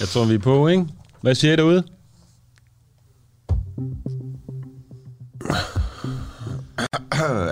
[0.00, 0.86] Jeg tror, vi er på, ikke?
[1.20, 1.84] Hvad siger I derude?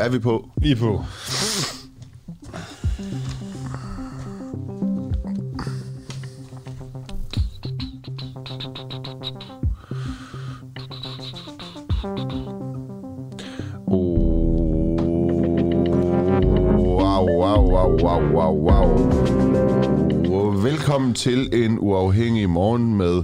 [0.04, 0.50] er vi på?
[0.56, 1.04] Vi er på.
[21.12, 23.22] Velkommen til en uafhængig morgen med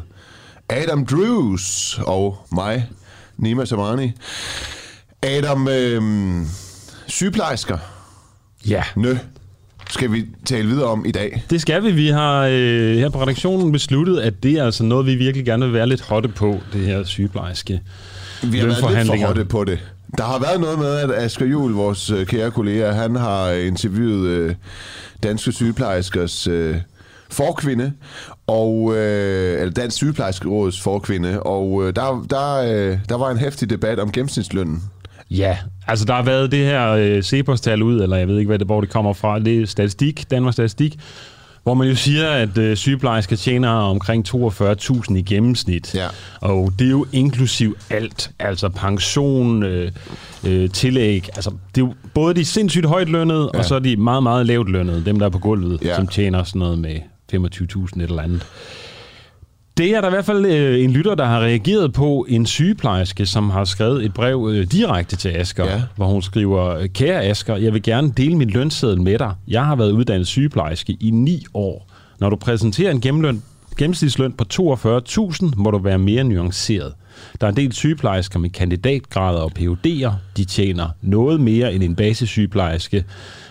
[0.69, 2.89] Adam Drews og mig,
[3.37, 4.13] Nima Samani.
[5.23, 6.03] Adam, øh,
[7.07, 7.79] sygeplejersker,
[8.69, 9.17] Ja, nø,
[9.91, 11.43] skal vi tale videre om i dag.
[11.51, 11.91] det skal vi.
[11.91, 15.65] Vi har øh, her på redaktionen besluttet, at det er altså noget, vi virkelig gerne
[15.65, 17.81] vil være lidt hotte på, det her sygeplejerske
[18.43, 19.79] Vi har været lidt for hotte på det.
[20.19, 24.29] Der har været noget med, at Asger Juhl, vores øh, kære kollega, han har interviewet
[24.29, 24.55] øh,
[25.23, 26.77] danske sygeplejerskers øh,
[27.31, 27.93] forkvinde,
[28.47, 33.71] og, øh, eller Dansk Sygeplejerskeråds forkvinde, og øh, der, der, øh, der var en hæftig
[33.71, 34.83] debat om gennemsnitslønnen.
[35.31, 38.59] Ja, altså der har været det her øh, Cepos-tal ud, eller jeg ved ikke, hvad
[38.59, 39.39] det, hvor det kommer fra.
[39.39, 40.99] Det er statistik, Danmarks Statistik,
[41.63, 45.95] hvor man jo siger, at øh, sygeplejersker tjener omkring 42.000 i gennemsnit.
[45.95, 46.07] Ja.
[46.41, 49.93] Og det er jo inklusiv alt, altså pension, øh,
[50.45, 51.29] øh, tillæg.
[51.35, 53.59] Altså, det er jo både de sindssygt højt lønnede, ja.
[53.59, 55.97] og så er de meget, meget lavt lønnede, dem der er på gulvet, ja.
[55.97, 56.97] som tjener sådan noget med
[57.35, 58.47] 25.000 et eller andet.
[59.77, 63.27] Det er der i hvert fald øh, en lytter, der har reageret på en sygeplejerske,
[63.27, 65.83] som har skrevet et brev øh, direkte til Asger, Ja.
[65.97, 69.35] hvor hun skriver, Kære Asger, jeg vil gerne dele min lønseddel med dig.
[69.49, 71.91] Jeg har været uddannet sygeplejerske i ni år.
[72.21, 73.43] Når du præsenterer en gennemløn,
[73.79, 76.93] gennemsnitsløn på 42.000, må du være mere nuanceret.
[77.41, 80.13] Der er en del sygeplejersker med kandidatgrader og PhD'er.
[80.37, 83.05] De tjener noget mere end en basissygeplejerske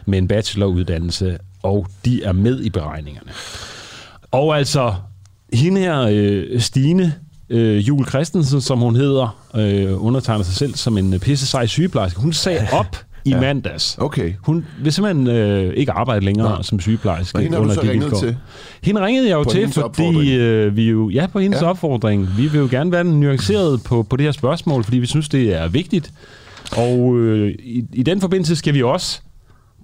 [0.06, 3.32] med en bacheloruddannelse, og de er med i beregningerne.
[4.32, 4.94] Og altså,
[5.54, 7.14] hende her, øh, Stine
[7.50, 12.20] øh, Jul Christensen, som hun hedder, øh, undertegner sig selv som en pisse sej sygeplejerske.
[12.20, 13.40] Hun sagde op i Ja.
[13.42, 13.98] mandags.
[14.00, 14.34] Okay.
[14.42, 16.62] Hun vil simpelthen øh, ikke arbejde længere Nej.
[16.62, 17.38] som sygeplejerske.
[17.38, 18.38] Og hende har du under så de ringet til?
[18.84, 21.10] Hende ringede jeg jo På til, fordi øh, vi jo...
[21.10, 21.70] Ja, på hendes ja.
[21.70, 22.30] opfordring.
[22.38, 25.54] Vi vil jo gerne være nuanceret på, på det her spørgsmål, fordi vi synes, det
[25.54, 26.12] er vigtigt.
[26.78, 29.22] Og øh, i, i den forbindelse skal vi også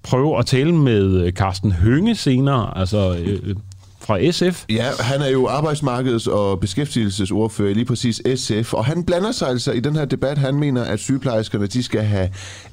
[0.03, 3.56] prøve at tale med øh, Carsten Hønge senere, altså øh,
[4.03, 4.66] fra SF.
[4.69, 9.72] Ja, han er jo arbejdsmarkeds- og beskæftigelsesordfører lige præcis SF, og han blander sig altså
[9.72, 10.38] i den her debat.
[10.38, 12.30] Han mener, at sygeplejerskerne de skal have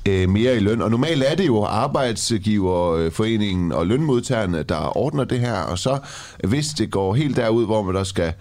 [0.08, 5.40] øh, mere i løn, og normalt er det jo arbejdsgiverforeningen og lønmodtagerne, der ordner det
[5.40, 5.98] her, og så
[6.44, 8.32] hvis det går helt derud, hvor man der skal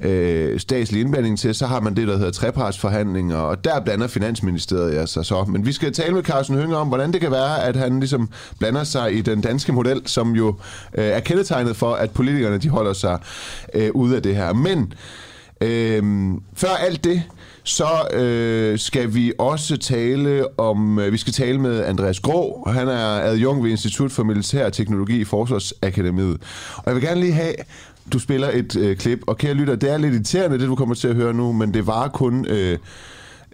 [0.00, 4.98] øh, statslig indblanding til, så har man det, der hedder trepartsforhandlinger, og der blander Finansministeriet
[4.98, 5.44] altså så.
[5.44, 8.28] Men vi skal tale med Carsten Hønge om, hvordan det kan være, at han ligesom
[8.58, 10.48] blander sig i den danske model, som jo
[10.94, 13.18] øh, er kendetegnet for, at politikerne de holder sig
[13.74, 14.52] øh, ude af det her.
[14.52, 14.92] Men
[15.60, 17.22] øh, før alt det,
[17.62, 22.68] så øh, skal vi også tale om, øh, vi skal tale med Andreas Grå.
[22.70, 26.40] Han er adjunkt ved Institut for Militær Teknologi i Forsvarsakademiet.
[26.76, 27.54] Og jeg vil gerne lige have,
[28.12, 30.94] du spiller et øh, klip, og kære lytter, det er lidt irriterende, det du kommer
[30.94, 32.78] til at høre nu, men det var kun 5 øh,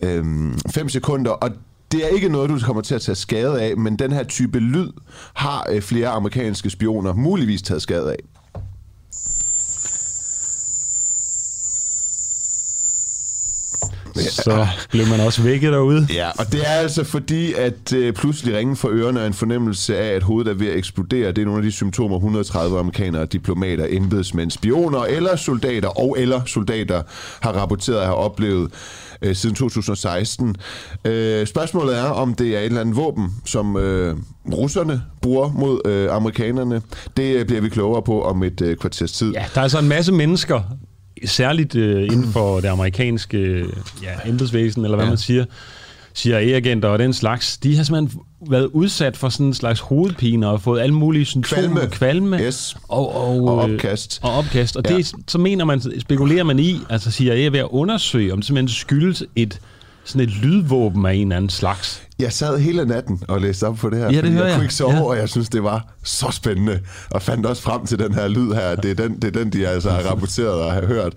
[0.02, 0.24] øh,
[0.70, 1.50] fem sekunder, og
[1.92, 4.58] det er ikke noget, du kommer til at tage skade af, men den her type
[4.58, 4.88] lyd
[5.34, 8.18] har øh, flere amerikanske spioner muligvis taget skade af.
[14.14, 16.06] Så blev man også vækket derude.
[16.14, 19.98] Ja, og det er altså fordi, at øh, pludselig ringen for ørerne er en fornemmelse
[19.98, 21.32] af, at hovedet er ved at eksplodere.
[21.32, 26.40] Det er nogle af de symptomer, 130 amerikanere, diplomater, embedsmænd, spioner eller soldater og eller
[26.46, 27.02] soldater
[27.40, 28.70] har rapporteret at have oplevet
[29.22, 30.56] øh, siden 2016.
[31.04, 34.16] Øh, spørgsmålet er, om det er et eller andet våben, som øh,
[34.52, 36.82] russerne bruger mod øh, amerikanerne.
[37.16, 39.32] Det øh, bliver vi klogere på om et øh, kvarters tid.
[39.32, 40.60] Ja, der er altså en masse mennesker,
[41.26, 43.64] særligt øh, inden for det amerikanske
[44.02, 45.08] ja, embedsvæsen, eller hvad Ja.
[45.08, 45.10] ja.
[45.10, 45.44] man siger,
[46.16, 50.62] CIA-agenter og den slags, de har simpelthen været udsat for sådan en slags hovedpine og
[50.62, 51.62] fået alle mulige symptomer.
[51.68, 51.90] Kvalme.
[51.90, 52.38] Kvalme.
[52.40, 52.76] Yes.
[52.88, 54.20] Og, og, Og øh, opkast.
[54.22, 54.76] Og opkast.
[54.76, 54.96] Og Ja.
[54.96, 58.46] det, så mener man, spekulerer man i, altså CIA er ved at undersøge, om det
[58.46, 59.58] simpelthen skyldes et
[60.04, 62.02] sådan et lydvåben af en eller anden slags.
[62.22, 64.54] Jeg sad hele natten og læste op på det her, Ja, det hører jeg jeg.
[64.56, 65.02] kunne ikke sove, Ja.
[65.02, 66.80] og jeg synes, det var så spændende.
[67.10, 68.74] Og fandt også frem til den her lyd her.
[68.74, 71.12] Det er den, det er den de altså har rapporteret og har hørt.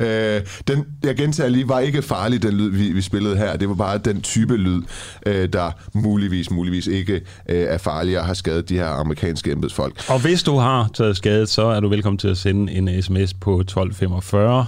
[0.00, 3.56] Øh, den, jeg gentager lige, var ikke farlig, den lyd, vi, vi spillede her.
[3.56, 4.82] Det var bare den type lyd,
[5.26, 10.04] øh, der muligvis, muligvis ikke øh, er farlig og har skadet de her amerikanske embedsfolk.
[10.08, 13.34] Og hvis du har taget skade, så er du velkommen til at sende en sms
[13.34, 14.66] på 1245.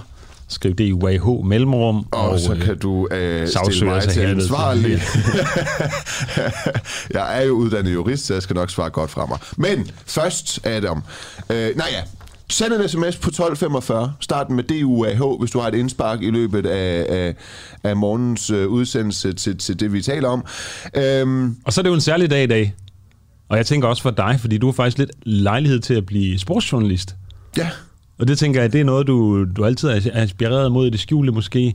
[0.53, 2.05] Skriv det i UAH mellemrum.
[2.11, 4.91] Og, og så øh, kan du øh, stille mig til ansvarlig.
[7.17, 9.37] jeg er jo uddannet jurist, så jeg skal nok svare godt fra mig.
[9.57, 11.03] Men først, Adam.
[11.49, 12.01] Øh, nej ja,
[12.49, 14.13] Send en sms på 1245.
[14.19, 17.35] Start med DUAH, hvis du har et indspark i løbet af, af,
[17.83, 20.45] af morgens øh, udsendelse til, til det, vi taler om.
[20.95, 22.73] Øhm, Og så er det jo en særlig dag i dag.
[23.49, 26.39] Og jeg tænker også for dig, fordi du har faktisk lidt lejlighed til at blive
[26.39, 27.15] sportsjournalist.
[27.57, 27.69] ja,
[28.19, 30.99] Og det tænker jeg, det er noget, du, du altid er inspireret mod i det
[30.99, 31.73] skjulte måske.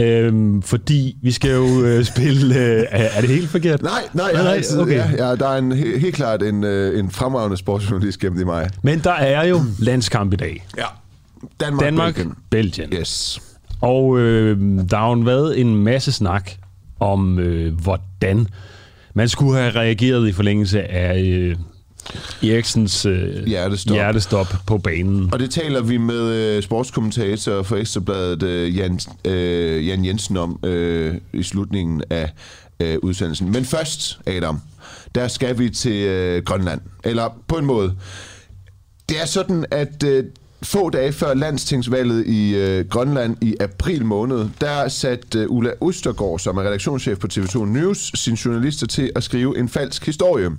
[0.00, 2.56] Øhm, fordi vi skal jo øh, spille...
[2.56, 3.82] Øh, er, det helt forkert?
[3.82, 4.94] Nej, nej, Nej, nej, altid, okay.
[4.96, 8.44] ja, ja, der er en, he- helt klart en, øh, en fremragende sportsjournalist gennem i
[8.44, 8.70] mig.
[8.82, 10.66] Men der er jo landskamp i dag.
[10.76, 10.84] Ja.
[11.60, 12.34] Danmark, Danmark, Belgien.
[12.50, 12.92] Belgien.
[12.92, 13.42] Yes.
[13.80, 14.58] Og øh,
[14.90, 16.50] der har jo været en masse snak
[17.00, 18.46] om, øh, hvordan
[19.14, 21.56] man skulle have reageret i forlængelse af øh,
[22.42, 23.94] Eriksens øh, Hjertestop.
[23.94, 25.28] hjertestop på banen.
[25.32, 30.58] Og det taler vi med øh, sportskommentator for Ekstrabladet øh, Jan, øh, Jan Jensen om
[30.64, 32.30] øh, i slutningen af
[32.80, 33.52] øh, udsendelsen.
[33.52, 34.60] Men først, Adam,
[35.14, 36.80] der skal vi til øh, Grønland.
[37.04, 37.94] Eller på en måde.
[39.08, 40.24] Det er sådan, at øh,
[40.62, 46.38] få dage før landstingsvalget i øh, Grønland i april måned, der satte øh, Ulla Østergaard,
[46.38, 50.50] som er redaktionschef på TV2 News, sine journalister til at skrive en falsk historie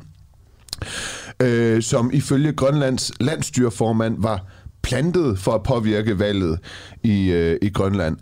[1.42, 4.46] øh, som ifølge Grønlands landstyrformand var
[4.82, 6.60] plantet for at påvirke valget
[7.04, 8.18] i, øh, i Grønland.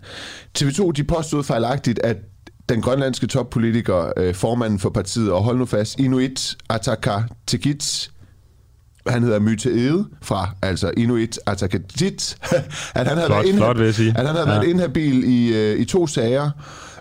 [0.58, 2.16] TV2 de påstod fejlagtigt, at
[2.68, 8.10] den grønlandske toppolitiker, øh, formanden for partiet, og hold nu fast, Inuit Ataqatigiit,
[9.06, 12.36] han hedder Myte Ede fra, altså Inuit Ataqatigiit,
[12.94, 14.54] at han havde, Flot, været, inha- flot, at han havde Ja.
[14.54, 16.50] været inhabil i, øh, i to sager,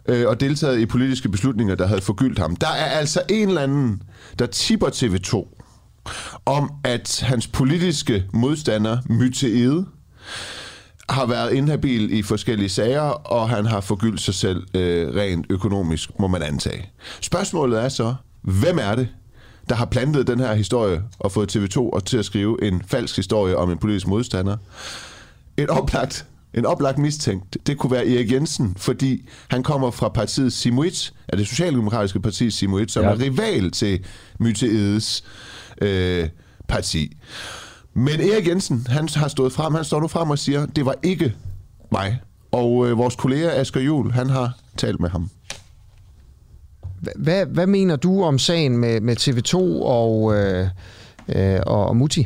[0.08, 2.56] øh, og deltaget i politiske beslutninger, der havde forgyldt ham.
[2.56, 4.02] Der er altså en eller anden,
[4.40, 5.53] der tipper TV2
[6.46, 9.86] om, at hans politiske modstander, Myte Ede,
[11.10, 16.20] har været inhabil i forskellige sager, og han har forgyldt sig selv øh, rent økonomisk,
[16.20, 16.90] må man antage.
[17.22, 19.08] Spørgsmålet er så, hvem er det,
[19.70, 23.16] der har plantet den her historie og fået TV2 og til at skrive en falsk
[23.16, 24.58] historie om en politisk modstander?
[25.58, 30.54] Et oplagt, en oplagt mistænkt, det kunne være Erik Jensen, fordi han kommer fra partiet
[30.54, 33.10] Simuit, af det socialdemokratiske parti Simuit, som Ja.
[33.10, 34.00] er rival til
[34.40, 35.24] Myte Edes
[35.82, 36.30] øh,
[36.70, 37.04] parti.
[37.94, 40.96] Men Erik Jensen, han har stået frem, han står nu frem og siger, det var
[41.04, 41.34] ikke
[41.92, 42.10] mig.
[42.52, 44.48] Og øh, vores kollega Asger Juhl, han har
[44.78, 45.24] talt med ham.
[47.26, 49.56] Hvad, hvad mener du om sagen med, med TV2
[50.00, 50.64] og, øh,
[51.36, 52.24] øh, og, og Muti?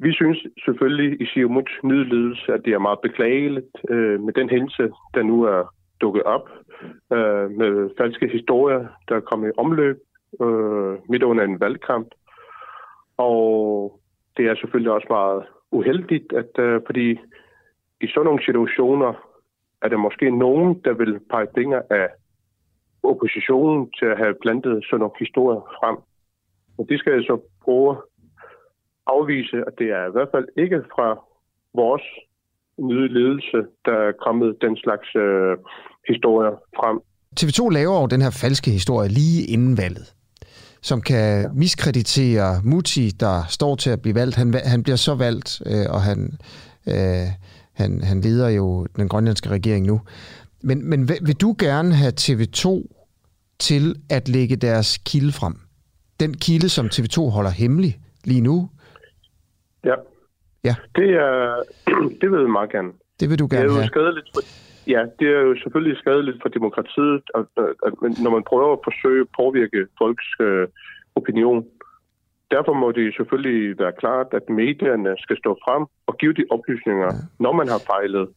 [0.00, 4.82] Vi synes selvfølgelig i Siumuts nydeledelse, at det er meget beklageligt øh, med den hændelse,
[5.14, 6.46] der nu er dukket op
[7.12, 9.98] øh, med falske historier, der er kommet i omløb
[10.42, 12.08] øh, midt under en valgkamp.
[13.18, 14.00] Og
[14.36, 17.10] det er selvfølgelig også meget uheldigt, at øh, fordi
[18.00, 19.12] i sådan nogle situationer
[19.82, 22.08] er der måske nogen, der vil pege fingre af
[23.02, 25.96] oppositionen til at have plantet sådan nogle historier frem.
[26.78, 27.96] Og det skal jeg så prøve at
[29.06, 31.08] afvise, at det er i hvert fald ikke fra
[31.74, 32.02] vores
[32.78, 35.56] nye ledelse, der er kommet den slags øh,
[36.08, 37.00] historier frem.
[37.40, 40.14] TV2 laver jo den her falske historie lige inden valget,
[40.82, 44.36] som kan miskreditere Muti, der står til at blive valgt.
[44.36, 46.38] Han, han bliver så valgt, øh, og han,
[46.88, 47.26] øh,
[47.72, 50.00] han, han leder jo den grønlandske regering nu.
[50.62, 52.94] Men, men vil, vil du gerne have TV2
[53.58, 55.54] til at lægge deres kilde frem?
[56.20, 58.70] Den kilde, som TV2 holder hemmelig lige nu,
[59.84, 59.94] Ja.
[60.64, 60.74] Ja.
[60.96, 61.62] Det, er,
[62.20, 62.88] det vil jeg meget gerne.
[63.20, 63.86] det vil du Det er gerne jo have.
[63.86, 64.28] skadeligt
[64.88, 67.92] ja, det er jo selvfølgelig skadeligt for demokratiet, at, at, at
[68.24, 70.66] når man prøver at forsøge at påvirke folks øh,
[71.14, 71.66] opinion.
[72.50, 77.10] Derfor må det selvfølgelig være klart, at medierne skal stå frem og give de oplysninger,
[77.14, 77.20] ja.
[77.44, 78.28] når man har fejlet,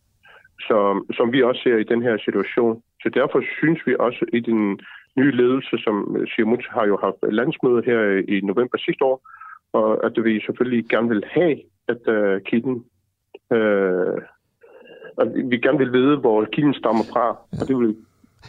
[0.67, 2.81] som, som vi også ser i den her situation.
[3.03, 4.79] Så derfor synes vi også i den
[5.19, 5.95] nye ledelse, som
[6.31, 8.01] Siamut har jo haft landsmøde her
[8.35, 9.17] i november sidste år,
[9.73, 11.55] og at vi selvfølgelig gerne vil have,
[11.87, 12.77] at uh, kilden,
[13.55, 14.17] uh,
[15.17, 17.25] at vi gerne vil vide, hvor kilden stammer fra,
[17.61, 17.95] og det vil vi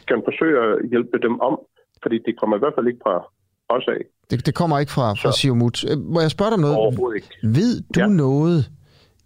[0.08, 1.60] gerne forsøge at hjælpe dem om,
[2.02, 3.16] fordi det kommer i hvert fald ikke fra
[3.68, 4.02] os af.
[4.30, 5.84] Det, det kommer ikke fra, fra Så- Siumut.
[5.90, 6.76] Øh, Må jeg spørge dig om noget?
[6.76, 7.28] Overhovedet ikke.
[7.42, 8.06] Ved du ja.
[8.06, 8.12] Ja.
[8.12, 8.70] noget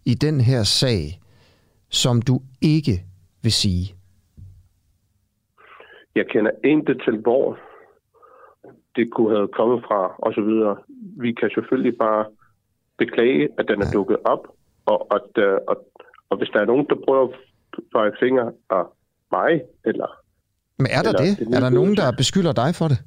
[0.05, 1.21] i den her sag,
[1.91, 2.95] som du ikke
[3.43, 3.95] vil sige?
[6.15, 7.59] Jeg kender intet til, hvor
[8.97, 10.77] det kunne have kommet fra, og så videre.
[11.17, 12.25] Vi kan selvfølgelig bare
[12.99, 14.49] beklage, at den er dukket op,
[14.87, 15.77] og, at, øh, og,
[16.31, 17.35] og hvis der er nogen, der prøver at
[17.95, 18.85] pege fingre af
[19.33, 19.51] mig,
[19.85, 20.09] eller
[20.79, 21.39] Men er der Eller det?
[21.39, 22.99] det Er der nogen, der beskylder dig for det?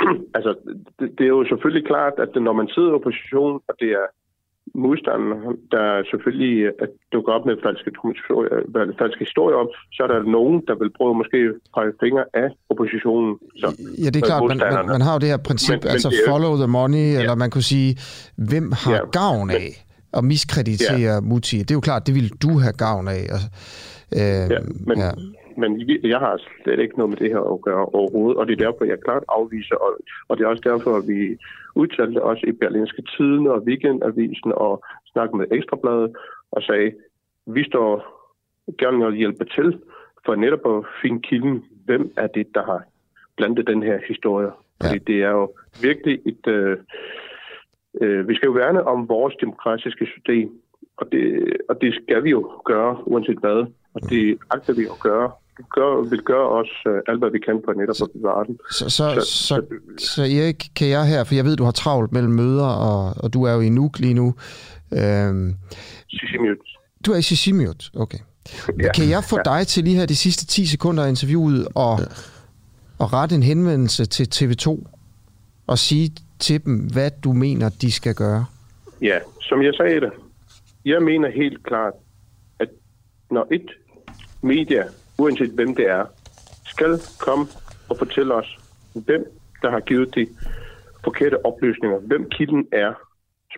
[0.36, 0.50] altså,
[0.98, 4.06] det, det er jo selvfølgelig klart, at når man sidder i opposition, og det er
[4.84, 10.22] modstanderen, der selvfølgelig at dukker op med falske, historier- falske historier om, så er der
[10.36, 13.38] nogen, der vil prøve måske at pege fingre af oppositionen.
[13.60, 13.66] Så,
[14.04, 14.88] Ja, det er øh, klart, man, man, modstanderne.
[14.96, 17.18] man har jo det her princip, Men- men altså jo- follow the money, ja.
[17.20, 17.90] eller man kunne sige,
[18.50, 19.66] hvem har Ja, gavn af
[20.18, 21.20] at miskreditere ja.
[21.20, 21.58] Muti.
[21.58, 23.22] Det er jo klart, det ville du have gavn af.
[23.34, 23.48] Altså,
[24.18, 25.10] øh, ja, men, ja.
[25.60, 25.70] men
[26.14, 28.84] jeg har slet ikke noget med det her at gøre overhovedet, og det er derfor,
[28.84, 29.92] jeg klart afviser, og,
[30.28, 31.20] og det er også derfor, at vi
[31.74, 36.10] udtalte os i Berlinske Tiden og Weekendavisen og snakkede med Ekstrabladet
[36.52, 36.92] og sagde,
[37.46, 37.90] vi står
[38.78, 39.78] gerne og hjælpe til
[40.24, 42.82] for netop at finde kilden, hvem er det, der har
[43.36, 44.50] blandet den her historie.
[44.82, 44.88] Ja.
[44.88, 45.52] Fordi det er jo
[45.82, 46.46] virkelig et...
[46.46, 46.76] Øh,
[48.00, 50.48] øh, vi skal jo værne om vores demokratiske system,
[50.96, 51.24] og det,
[51.68, 53.66] og det skal vi jo gøre, uanset hvad.
[53.94, 55.30] Og det agter vi at gøre.
[55.58, 58.58] Vi gør, vil gøre os øh, alt, hvad vi kan på netop at bevare den.
[58.70, 59.62] Så, så, så, så,
[59.98, 63.34] så Erik, kan jeg her, for jeg ved, du har travlt mellem møder, og, og
[63.34, 64.34] du er jo i Nuuk lige nu.
[64.92, 65.54] Øhm,
[66.08, 66.58] Sisimiut.
[67.06, 68.18] Du er i Sisimiut, okay.
[68.82, 68.92] Ja.
[68.92, 69.52] Kan jeg få ja.
[69.52, 72.04] dig til lige her de sidste 10 sekunder af interviewet og, ja.
[72.98, 74.86] og rette en henvendelse til TV2
[75.66, 76.10] og sige
[76.40, 78.46] til dem, hvad du mener, de skal gøre?
[79.02, 80.12] Ja, som jeg sagde det.
[80.84, 81.92] Jeg mener helt klart,
[82.58, 82.68] at
[83.30, 83.70] når et
[84.42, 84.84] medie,
[85.18, 86.06] uanset hvem det er,
[86.66, 87.46] skal komme
[87.88, 88.58] og fortælle os,
[88.94, 89.24] hvem
[89.62, 90.26] der har givet de
[91.04, 92.92] forkerte oplysninger, hvem kilden er,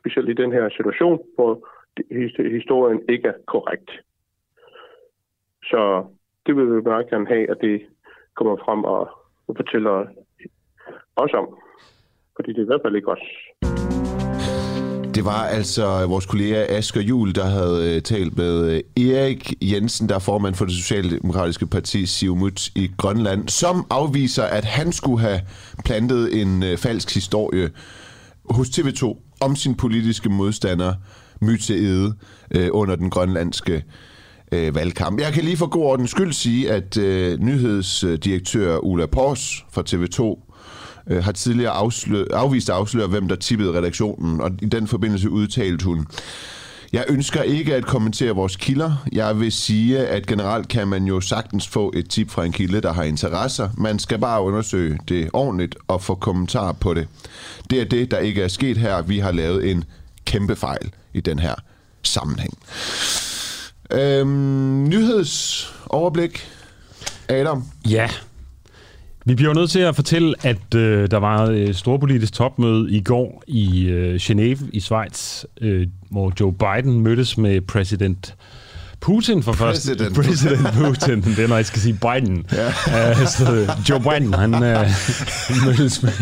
[0.00, 1.68] specielt i den her situation, hvor
[2.59, 3.90] historien ikke er korrekt.
[5.62, 6.06] Så
[6.47, 7.87] det vil vi meget gerne have, at det
[8.35, 9.11] kommer frem og,
[9.49, 10.06] og fortæller
[11.16, 11.59] os om.
[12.37, 13.25] Fordi det er i hvert fald ikke os.
[15.14, 20.09] Det var altså vores kollega Asger Jul, der havde øh, talt med øh, Erik Jensen,
[20.09, 25.21] der er formand for det Socialdemokratiske parti Siumut i Grønland, som afviser, at han skulle
[25.21, 25.40] have
[25.85, 27.71] plantet en øh, falsk historie
[28.50, 30.95] hos TV2 om sin politiske modstander,
[31.40, 32.14] Mytse Ede,
[32.73, 33.85] under den grønlandske
[34.52, 35.21] øh, valgkamp.
[35.21, 40.46] Jeg kan lige for god ordens skyld sige, at øh, nyhedsdirektør Ulla Pors fra TV2
[41.10, 45.30] øh, har tidligere afslø- afvist at afsløre, hvem der tippede redaktionen, og i den forbindelse
[45.30, 46.06] udtalte hun,
[46.92, 49.06] jeg ønsker ikke at kommentere vores kilder.
[49.12, 52.80] Jeg vil sige, at generelt kan man jo sagtens få et tip fra en kilde,
[52.80, 53.68] der har interesser.
[53.78, 57.08] Man skal bare undersøge det ordentligt og få kommentarer på det.
[57.70, 59.02] Det er det, der ikke er sket her.
[59.02, 59.84] Vi har lavet en
[60.25, 61.54] kæmpe fejl i den her
[62.02, 62.58] sammenhæng.
[63.92, 66.48] Øhm, nyhedsoverblik.
[67.28, 67.64] Adam?
[67.88, 68.10] Ja.
[69.26, 73.42] Vi bliver nødt til at fortælle, at øh, der var et storpolitisk topmøde i går
[73.47, 78.35] i øh, Genève i Schweiz, øh, hvor Joe Biden mødtes med præsident
[79.00, 79.87] Putin for først.
[79.87, 80.16] President.
[80.16, 81.23] President Putin.
[81.23, 82.47] Det er, når jeg skal sige Biden.
[82.52, 83.11] Ja.
[83.11, 84.61] Uh, så Joe Biden, han uh,
[85.66, 86.12] mødtes med,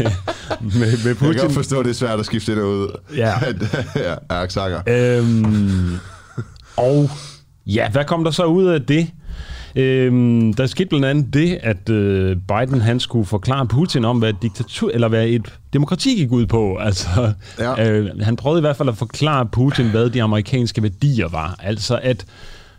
[0.61, 1.27] med, med Putin.
[1.27, 3.01] Jeg kan godt forstå, at det er svært at skifte det ud.
[3.17, 3.33] Ja.
[4.09, 4.81] ja, aksanger.
[4.87, 5.99] Øhm,
[6.77, 7.11] og
[7.67, 9.11] Ja, hvad kom der så ud af det?
[9.77, 14.29] Øhm, der skete blandt andet det, at øh, Biden han skulle forklare Putin om, hvad
[14.29, 16.77] et diktatur, eller hvad et demokrati gik ud på.
[16.85, 17.91] Altså, ja.
[17.91, 21.57] øh, han prøvede i hvert fald at forklare Putin, hvad de amerikanske værdier var.
[21.63, 22.27] Altså, at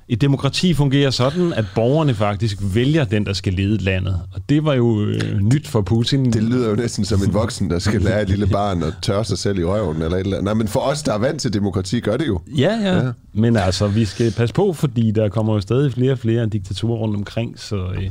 [0.09, 4.21] et demokrati fungerer sådan, at borgerne faktisk vælger den, der skal lede landet.
[4.33, 6.33] Og det var jo øh, nyt for Putin.
[6.33, 9.25] Det lyder jo næsten som en voksen, der skal lære et lille barn at tørre
[9.25, 10.01] sig selv i røven.
[10.01, 10.43] Eller et eller andet.
[10.43, 12.39] Nej, men for os, der er vant til demokrati, gør det jo.
[12.57, 13.11] Ja, ja, ja.
[13.33, 16.97] Men altså, vi skal passe på, fordi der kommer jo stadig flere og flere diktaturer
[16.97, 17.75] rundt omkring, så...
[17.75, 18.09] Øh,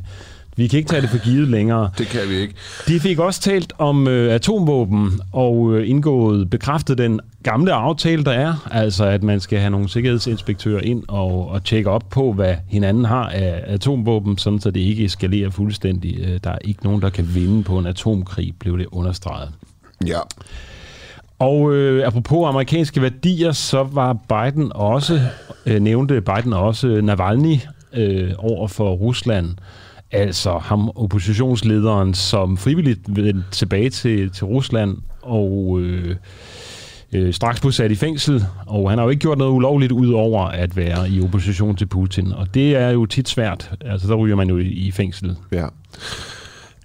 [0.57, 1.91] vi kan ikke tage det for givet længere.
[1.99, 2.55] Det kan vi ikke.
[2.89, 8.33] De fik også talt om øh, atomvåben og øh, indgået, bekræftet den gamle aftale, der
[8.33, 8.69] er.
[8.71, 13.05] Altså, at man skal have nogle sikkerhedsinspektører ind og, og tjekke op på, hvad hinanden
[13.05, 16.19] har af atomvåben, sådan så det ikke eskalerer fuldstændig.
[16.21, 19.51] Øh, der er ikke nogen, der kan vinde på en atomkrig, blev det understreget.
[20.07, 20.19] Ja.
[21.39, 25.21] Og øh, apropos amerikanske værdier, så var Biden også,
[25.67, 27.57] øh, nævnte Biden også Navalny
[27.93, 29.49] øh, over for Rusland.
[30.13, 36.17] Altså ham, oppositionslederen, som frivilligt vendte tilbage til, til Rusland og øh,
[37.15, 38.45] øh, straks blev sat i fængsel.
[38.67, 41.87] Og han har jo ikke gjort noget ulovligt ud over at være i opposition til
[41.87, 42.33] Putin.
[42.33, 43.71] Og det er jo tit svært.
[43.81, 45.37] Altså, der ryger man jo i, i fængsel.
[45.53, 45.67] Ja.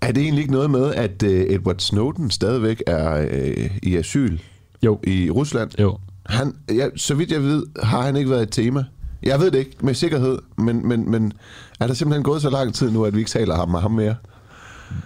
[0.01, 4.37] Er det egentlig ikke noget med, at øh, Edward Snowden stadigvæk er øh, i asyl
[4.83, 4.99] jo.
[5.03, 5.79] i Rusland?
[5.79, 5.97] Jo.
[6.25, 8.83] Han, ja, så vidt jeg ved, har han ikke været et tema.
[9.23, 11.33] Jeg ved det ikke med sikkerhed, men, men, men
[11.79, 13.91] er der simpelthen gået så lang tid nu, at vi ikke taler ham med ham
[13.91, 14.15] mere?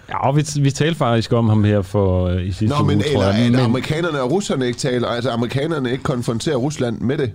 [0.08, 3.04] Ja, vi, vi talte faktisk om ham her for uh, i sidste Nå, men, uge,
[3.14, 3.46] tror jeg.
[3.46, 7.32] Eller, men, amerikanerne og russerne ikke taler, altså amerikanerne ikke konfronterer Rusland med det?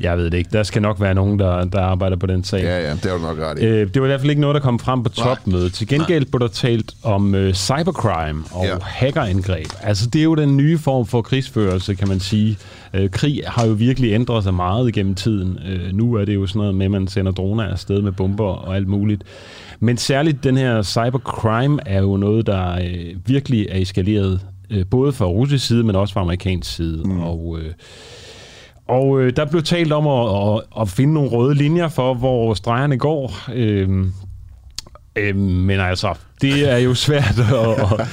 [0.00, 0.50] Jeg ved det ikke.
[0.52, 2.62] Der skal nok være nogen, der, der arbejder på den sag.
[2.62, 3.64] Ja, ja, det er jo nok ret i.
[3.64, 5.72] Øh, det var i hvert fald ikke noget, der kom frem på topmødet.
[5.72, 8.76] Til gengæld blev der talt om øh, cybercrime og ja.
[8.82, 9.66] hackerangreb.
[9.82, 12.58] Altså, det er jo den nye form for krigsførelse, kan man sige.
[12.94, 15.58] Øh, krig har jo virkelig ændret sig meget gennem tiden.
[15.68, 18.44] Øh, nu er det jo sådan noget med, at man sender droner afsted med bomber
[18.44, 19.22] og alt muligt.
[19.80, 24.40] Men særligt den her cybercrime er jo noget, der øh, virkelig er eskaleret,
[24.70, 27.02] øh, både fra russisk side, men også fra amerikansk side.
[27.04, 27.20] Mm.
[27.20, 27.58] Og...
[27.60, 27.72] Øh,
[28.88, 32.54] Og øh, der blev talt om at, at, at finde nogle røde linjer for, hvor
[32.54, 33.32] stregerne går.
[33.54, 33.88] Øh,
[35.16, 37.38] øh, men altså, det er jo svært.
[37.38, 38.08] At, at,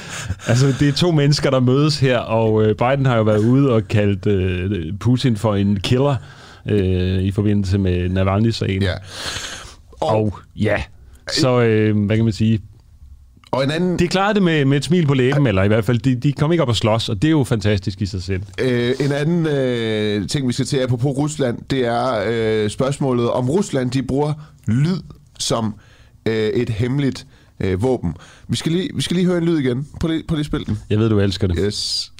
[0.46, 3.72] altså, det er to mennesker, der mødes her, og øh, Biden har jo været ude
[3.72, 6.16] og kaldt øh, Putin for en killer
[6.66, 8.82] øh, i forbindelse med Navalny-sagen.
[8.82, 8.94] Ja.
[10.00, 10.82] Og, og ja,
[11.32, 12.60] så øh, hvad kan man sige?
[13.50, 13.98] Og en anden...
[13.98, 16.32] De klarede det med, med et smil på læben, eller i hvert fald, de, de
[16.32, 18.42] kom ikke op og slås, og det er jo fantastisk i sig selv.
[18.60, 23.50] Øh, en anden øh, ting, vi skal til på Rusland, det er øh, spørgsmålet, om
[23.50, 24.32] Rusland de bruger
[24.66, 24.98] lyd
[25.38, 25.74] som
[26.26, 27.26] øh, et hemmeligt
[27.60, 28.14] øh, våben.
[28.48, 29.86] Vi skal, lige, vi skal lige høre en lyd igen.
[30.00, 30.78] På lige, på lige spil den.
[30.90, 31.58] Jeg ved, du elsker det.
[31.66, 32.12] Yes.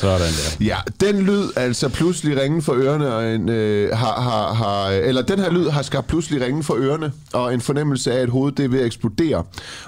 [0.00, 0.64] Sådan der.
[0.64, 5.22] Ja, den lyd altså pludselig ringen for ørerne, og en, øh, har, har, har, eller
[5.22, 8.58] den her lyd har skabt pludselig ringen for ørerne, og en fornemmelse af, at hovedet
[8.58, 9.44] det er ved at eksplodere.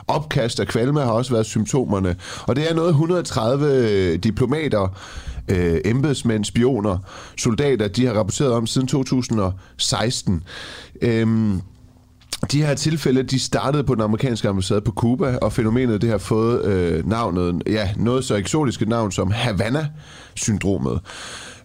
[0.08, 4.88] Opkast og kvalme har også været symptomerne, og det er noget 130 øh, diplomater,
[5.48, 6.98] øh, embedsmænd, spioner,
[7.38, 10.42] soldater, de har rapporteret om siden 2016.
[11.02, 11.60] Øhm,
[12.52, 16.18] de her tilfælde, de startede på den amerikanske ambassade på Cuba, og fænomenet det har
[16.18, 21.00] fået øh, navnet, ja, noget så eksotisk et navn som Havana-syndromet.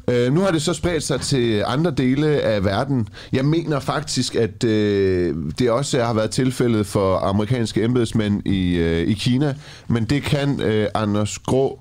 [0.09, 3.07] Øh, nu har det så spredt sig til andre dele af verden.
[3.33, 9.07] Jeg mener faktisk, at øh, det også har været tilfældet for amerikanske embedsmænd i, øh,
[9.07, 9.55] i Kina,
[9.87, 11.79] men det kan øh, Anders Grå,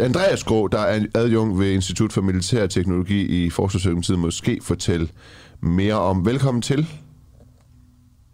[0.00, 5.08] Andreas Grå, der er adjunkt ved Institut for Militær Teknologi i Forsvarsøkonomiet, måske fortælle
[5.60, 6.26] mere om.
[6.26, 6.86] Velkommen til.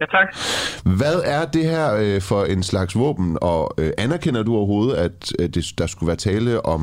[0.01, 0.27] Ja, tak.
[0.99, 5.33] Hvad er det her øh, for en slags våben, og øh, anerkender du overhovedet, at,
[5.39, 6.81] at det, der skulle være tale om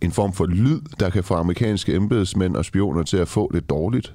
[0.00, 3.70] en form for lyd, der kan få amerikanske embedsmænd og spioner til at få det
[3.70, 4.12] dårligt?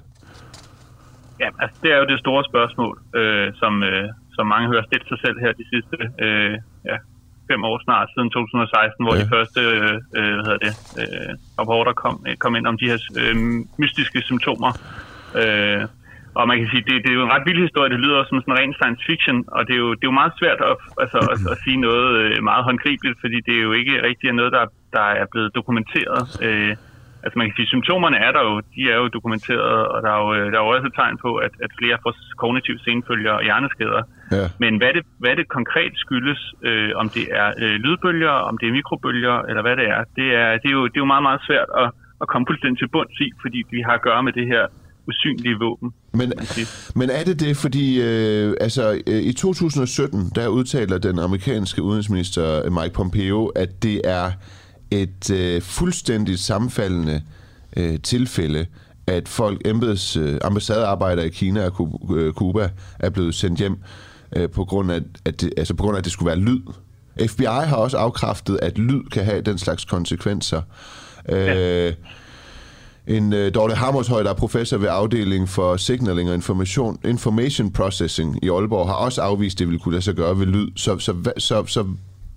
[1.40, 5.08] Ja, altså det er jo det store spørgsmål, øh, som, øh, som mange hører stillet
[5.08, 6.54] sig selv her de sidste øh,
[6.90, 6.96] ja,
[7.50, 9.20] fem år snart, siden 2016, hvor ja.
[9.22, 12.98] de første øh, øh, hvad hedder det, øh, rapporter kom, kom ind om de her
[13.20, 13.36] øh,
[13.78, 14.72] mystiske symptomer.
[15.40, 15.82] Øh,
[16.38, 17.90] og man kan sige, det, det er jo en ret vild historie.
[17.94, 20.34] Det lyder som sådan ren science fiction, og det er jo, det er jo meget
[20.40, 23.94] svært at, altså, at, at sige noget øh, meget håndgribeligt, fordi det er jo ikke
[24.08, 24.64] rigtig noget, der,
[24.96, 26.22] der er blevet dokumenteret.
[26.46, 26.72] Øh,
[27.24, 30.20] altså man kan sige, symptomerne er der jo, de er jo dokumenteret, og der er
[30.24, 33.32] jo, øh, der er jo også et tegn på, at, at flere får kognitiv senfølger
[33.38, 34.02] og hjerneskader.
[34.36, 34.46] Ja.
[34.62, 38.66] Men hvad det, hvad det konkret skyldes, øh, om det er øh, lydbølger, om det
[38.68, 41.26] er mikrobølger, eller hvad det er, det er, det er, jo, det er jo meget,
[41.28, 41.88] meget svært at,
[42.22, 44.64] at komme fuldstændig til bunds i, fordi vi har at gøre med det her
[45.08, 45.90] usynlige våben.
[46.12, 46.32] Men,
[46.94, 52.70] men er det det, fordi øh, altså, øh, i 2017, der udtaler den amerikanske udenrigsminister
[52.70, 54.30] Mike Pompeo, at det er
[54.90, 57.22] et øh, fuldstændigt sammenfaldende
[57.76, 58.66] øh, tilfælde,
[59.06, 63.76] at folk, embeds øh, ambassadearbejdere i Kina og øh, Cuba, er blevet sendt hjem
[64.36, 66.60] øh, på, grund af, at det, altså på grund af, at det skulle være lyd.
[67.28, 70.62] FBI har også afkræftet, at lyd kan have den slags konsekvenser.
[71.28, 71.92] Ja.
[73.06, 78.44] En uh, Dorte Hammershøj, der er professor ved afdelingen for signaling og information, information processing
[78.44, 80.68] i Aalborg, har også afvist, at det ville kunne lade sig gøre ved lyd.
[80.76, 81.86] Så, så, så, så, så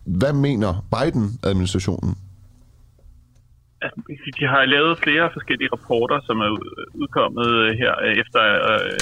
[0.06, 2.12] hvad mener Biden-administrationen?
[4.39, 6.51] De har lavet flere forskellige rapporter, som er
[7.01, 8.99] udkommet øh, her øh, efter øh,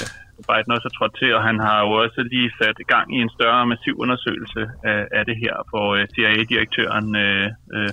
[0.48, 3.18] Biden også er trådt til, og han har jo også lige sat i gang i
[3.24, 7.08] en større massiv undersøgelse af, af det her, hvor CIA-direktøren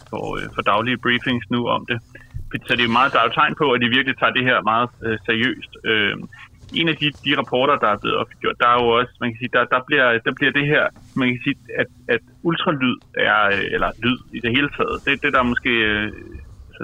[0.10, 1.99] får, får daglige briefings nu om det.
[2.67, 4.57] Så det er meget, der er jo tegn på, at de virkelig tager det her
[4.71, 5.71] meget øh, seriøst.
[5.91, 6.15] Øh,
[6.79, 9.39] en af de, de rapporter, der er blevet offentliggjort, der er jo også, man kan
[9.39, 10.83] sige, der, der, bliver, der bliver det her,
[11.19, 12.97] man kan sige, at, at ultralyd
[13.31, 16.11] er, øh, eller lyd i det hele taget, det, det der måske, øh,
[16.69, 16.83] altså,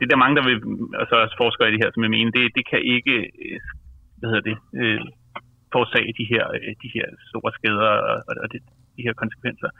[0.00, 0.56] det der mange, der vil,
[1.00, 3.60] altså også forskere i det her, som jeg mener, det, det kan ikke, øh,
[4.18, 5.00] hvad hedder det, øh,
[5.72, 8.60] forårsage de her, øh, de her store skader og, og det,
[8.96, 9.70] de her konsekvenser.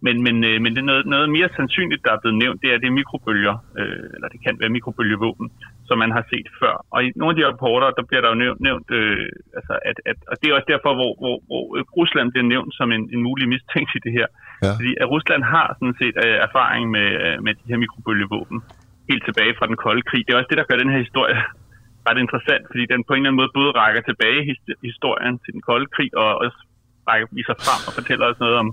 [0.00, 2.70] Men, men, øh, men det er noget, noget mere sandsynligt, der er blevet nævnt, det
[2.74, 5.46] er det mikrobølger, øh, eller det kan være mikrobølgevåben,
[5.88, 6.74] som man har set før.
[6.94, 9.26] Og i nogle af de rapporter, der bliver der jo nævnt, nævnt øh,
[9.58, 11.62] altså at, at, og det er også derfor, hvor, hvor, hvor
[11.98, 14.26] Rusland bliver nævnt som en, en mulig mistænkt i det her.
[14.64, 14.72] Ja.
[14.78, 18.58] Fordi at Rusland har sådan set øh, erfaring med, øh, med de her mikrobølgevåben
[19.10, 20.22] helt tilbage fra den kolde krig.
[20.24, 21.36] Det er også det, der gør den her historie
[22.08, 24.54] ret interessant, fordi den på en eller anden måde både rækker tilbage i
[24.88, 26.58] historien til den kolde krig, og også
[27.08, 28.68] rækker viser frem og fortæller os noget om,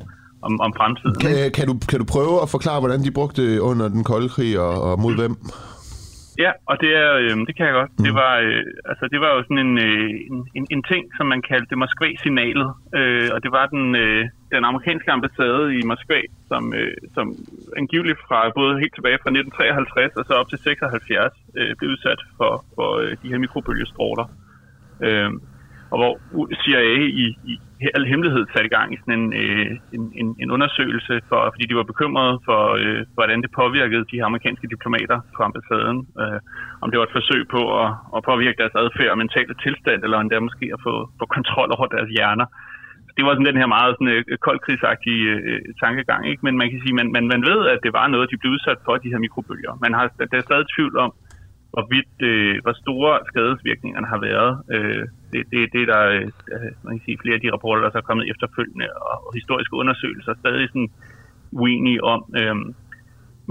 [0.47, 1.15] om, om fremtiden.
[1.23, 4.29] Kan, kan, du, kan du prøve at forklare, hvordan de brugte det under den kolde
[4.29, 5.35] krig, og, og mod hvem?
[6.43, 7.91] Ja, og det, er, øh, det kan jeg godt.
[7.97, 8.03] Mm.
[8.05, 10.09] Det, var, øh, altså, det var jo sådan en, øh,
[10.57, 12.69] en, en ting, som man kaldte Moskva-signalet.
[12.99, 14.23] Øh, og det var den, øh,
[14.55, 17.27] den amerikanske ambassade i Moskva, som, øh, som
[17.81, 22.21] angiveligt fra både helt tilbage fra 1953 og så op til 76 øh, blev udsat
[22.37, 24.25] for, for øh, de her mikrobølgestråler.
[25.07, 25.31] Øh,
[25.93, 26.13] og hvor
[26.61, 27.53] CIA i, i
[27.97, 31.65] al hemmelighed satte i gang i sådan en, øh, en, en, en undersøgelse, for, fordi
[31.69, 35.99] de var bekymrede for, øh, hvordan det påvirkede de amerikanske diplomater på ambassaden.
[36.21, 36.39] Øh,
[36.83, 40.17] om det var et forsøg på at, at påvirke deres adfærd og mentale tilstand, eller
[40.19, 42.47] endda måske at få, få kontrol over deres hjerner.
[43.17, 46.41] Det var sådan den her meget sådan, øh, koldkrigsagtige øh, tankegang, ikke?
[46.45, 48.79] men man kan sige, man, man, man ved, at det var noget, de blev udsat
[48.85, 49.73] for, de her mikrobølger.
[49.85, 51.11] Man har, der er stadig tvivl om,
[51.75, 54.51] hvorvidt, øh, hvor store skadesvirkningerne har været.
[54.75, 56.27] Øh, det, det, det der, øh,
[56.85, 60.31] man kan sige, flere af de rapporter, der er kommet efterfølgende, og, og historiske undersøgelser,
[60.31, 60.91] er stadig sådan
[61.51, 62.21] uenige om.
[62.39, 62.55] Øh,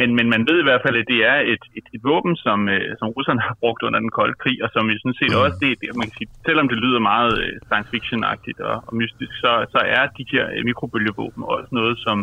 [0.00, 2.58] men, men man ved i hvert fald, at det er et, et, et våben, som,
[2.74, 5.56] øh, som russerne har brugt under den kolde krig, og som vi sådan set også,
[5.62, 9.32] det, det, man kan sige, selvom det lyder meget øh, science fiction-agtigt og, og mystisk,
[9.44, 12.18] så, så er de her øh, mikrobølgevåben også noget, som,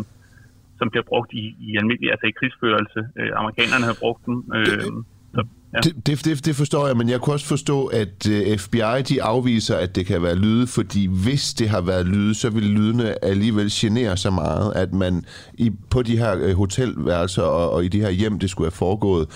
[0.78, 3.00] som bliver brugt i, i almindelig, altså i krigsførelse.
[3.18, 4.36] Øh, amerikanerne har brugt dem.
[4.58, 5.19] Øh, så,
[5.74, 5.78] ja.
[6.06, 9.76] det, det, det, forstår jeg, men jeg kunne også forstå, at øh, FBI de afviser,
[9.76, 13.70] at det kan være lyde, fordi hvis det har været lyde, så vil lydene alligevel
[13.72, 18.00] genere så meget, at man i, på de her øh, hotelværelser og, og i de
[18.00, 19.28] her hjem, det skulle have foregået,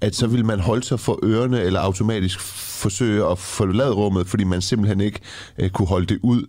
[0.00, 2.40] at så vil man holde sig for ørerne eller automatisk
[2.80, 5.20] forsøge at forlade rummet, fordi man simpelthen ikke
[5.58, 6.46] øh, kunne holde det ud.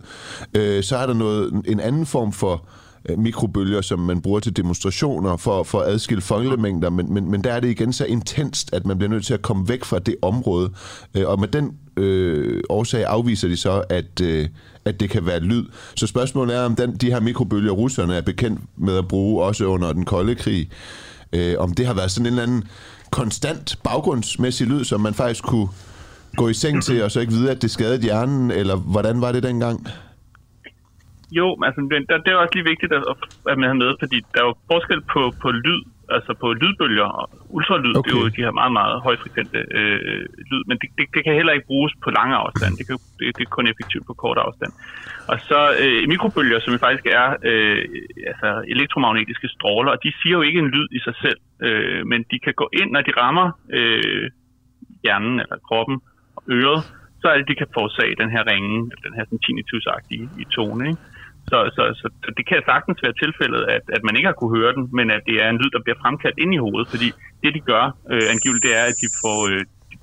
[0.54, 4.40] Øh, så er der noget en anden form for Øh, Øh, mikrobølger, som man bruger
[4.40, 8.04] til demonstrationer for, for at adskille folkemængder, men, men, men der er det igen så
[8.04, 10.70] intenst, at man bliver nødt til at komme væk fra det område.
[11.14, 14.48] Øh, og med den øh, årsag afviser de så, at, øh,
[14.84, 15.64] at det kan være lyd.
[15.96, 19.64] Så spørgsmålet er, om den, de her mikrobølger, russerne er bekendt med at bruge, også
[19.64, 20.70] under den kolde krig,
[21.32, 22.64] øh, om det har været sådan en eller anden
[23.10, 25.68] konstant baggrundsmæssig lyd, som man faktisk kunne
[26.36, 29.32] gå i seng til, og så ikke vide, at det skadede hjernen, eller hvordan var
[29.32, 29.86] det dengang?
[31.38, 33.02] Jo, altså det, det er også lige vigtigt at,
[33.52, 35.82] at man har med, fordi der er jo forskel på, på lyd,
[36.16, 38.10] altså på lydbølger og ultralyd, okay.
[38.10, 41.34] det er jo de her meget, meget højfrekvente øh, lyd, men det, det, det kan
[41.38, 44.38] heller ikke bruges på lange afstand, det, kan, det, det er kun effektivt på kort
[44.46, 44.72] afstand.
[45.32, 47.84] Og så øh, mikrobølger, som faktisk er øh,
[48.30, 52.20] altså elektromagnetiske stråler, og de siger jo ikke en lyd i sig selv, øh, men
[52.30, 53.46] de kan gå ind, når de rammer
[53.78, 54.24] øh,
[55.04, 55.96] hjernen eller kroppen
[56.36, 56.82] og øret,
[57.20, 61.00] så er det, de kan forårsage den her ringe, den her sådan tinnitus-agtige tone, ikke?
[61.50, 64.56] Så, så, så, så det kan sagtens være tilfældet, at, at man ikke har kunne
[64.58, 67.08] høre den, men at det er en lyd, der bliver fremkaldt ind i hovedet, fordi
[67.42, 69.62] det, de gør øh, angiveligt, det er, at de får, øh,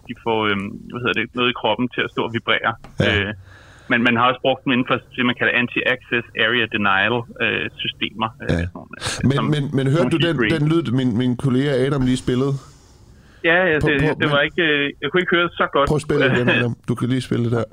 [0.09, 0.57] de får øh,
[0.91, 2.71] hvad hedder det, noget i kroppen til at stå og vibrere.
[2.99, 3.09] Ja.
[3.09, 3.33] Øh,
[3.91, 7.65] men man har også brugt dem inden for det, man kalder anti-access area denial øh,
[7.83, 8.29] systemer.
[8.43, 8.65] Øh, ja.
[8.73, 12.01] Sådan, øh, men, som, men, men hørte du den, den lyd, min, min kollega Adam
[12.09, 12.53] lige spillede?
[13.43, 15.87] Ja, ja det, det, det var ikke, øh, jeg kunne ikke høre det så godt.
[15.87, 16.73] Prøv at spille igen, Adam.
[16.87, 17.63] Du kan lige spille det der.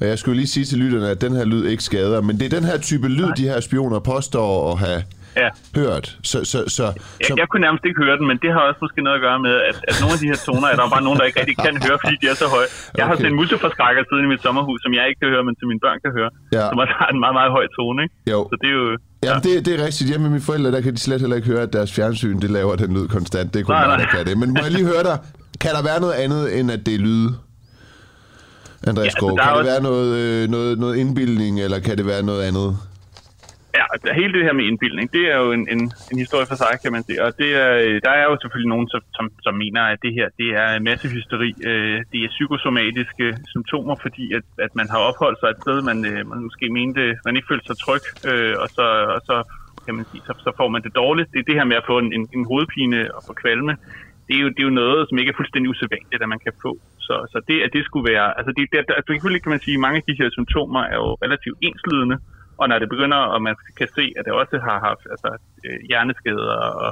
[0.00, 2.44] Og jeg skulle lige sige til lytterne, at den her lyd ikke skader, men det
[2.52, 3.34] er den her type lyd, Nej.
[3.40, 5.02] de her spioner påstår at have
[5.42, 5.48] ja.
[5.80, 6.06] hørt.
[6.30, 6.84] Så, så, så, så...
[7.20, 9.38] Jeg, jeg kunne nærmest ikke høre den, men det har også måske noget at gøre
[9.46, 11.56] med, at, at nogle af de her toner er der bare nogen, der ikke rigtig
[11.66, 12.68] kan høre, fordi de er så høje.
[12.70, 13.08] Jeg okay.
[13.08, 15.66] har sådan en multiforskrækker siden i mit sommerhus, som jeg ikke kan høre, men som
[15.72, 16.30] mine børn kan høre.
[16.56, 16.64] Ja.
[16.70, 17.98] Som også har en meget, meget høj tone.
[18.04, 18.14] Ikke?
[18.32, 18.38] Jo.
[18.50, 18.86] Så det er jo...
[19.28, 20.06] Ja, det, det er rigtigt.
[20.10, 22.50] Hjemme med mine forældre, der kan de slet heller ikke høre, at deres fjernsyn det
[22.58, 23.48] laver den lyd konstant.
[23.54, 24.34] Det er kun nej, mig, der kan det.
[24.42, 25.16] Men må jeg lige høre dig,
[25.64, 27.28] kan der være noget andet, end at det er lyde?
[28.90, 29.70] Andreas ja, Skov, kan det også...
[29.72, 32.68] være noget, øh, noget, noget indbildning, eller kan det være noget andet?
[33.78, 33.84] Ja,
[34.20, 35.80] hele det her med indbildning, det er jo en, en,
[36.12, 37.18] en historie for sig, kan man sige.
[37.26, 37.70] Og det er,
[38.06, 41.50] der er jo selvfølgelig nogen, som, som, som mener, at det her det er massehysteri.
[41.70, 45.98] Øh, det er psykosomatiske symptomer, fordi at, at man har opholdt sig et sted, man,
[46.10, 48.04] øh, man måske mente, man ikke følte sig tryg,
[48.62, 49.36] og så, og så
[49.86, 51.32] kan man sige, så, så får man det dårligt.
[51.32, 53.72] Det er det her med at få en, en, en hovedpine og få kvalme
[54.26, 56.54] det er, jo, det er jo noget, som ikke er fuldstændig usædvanligt, at man kan
[56.64, 56.72] få.
[57.06, 58.28] Så, så det, at det skulle være...
[58.38, 60.98] Altså, det, det, altså, selvfølgelig kan man sige, at mange af de her symptomer er
[61.02, 62.16] jo relativt enslydende,
[62.60, 65.30] og når det begynder, og man kan se, at det også har haft altså,
[65.66, 66.90] øh, hjerneskader og,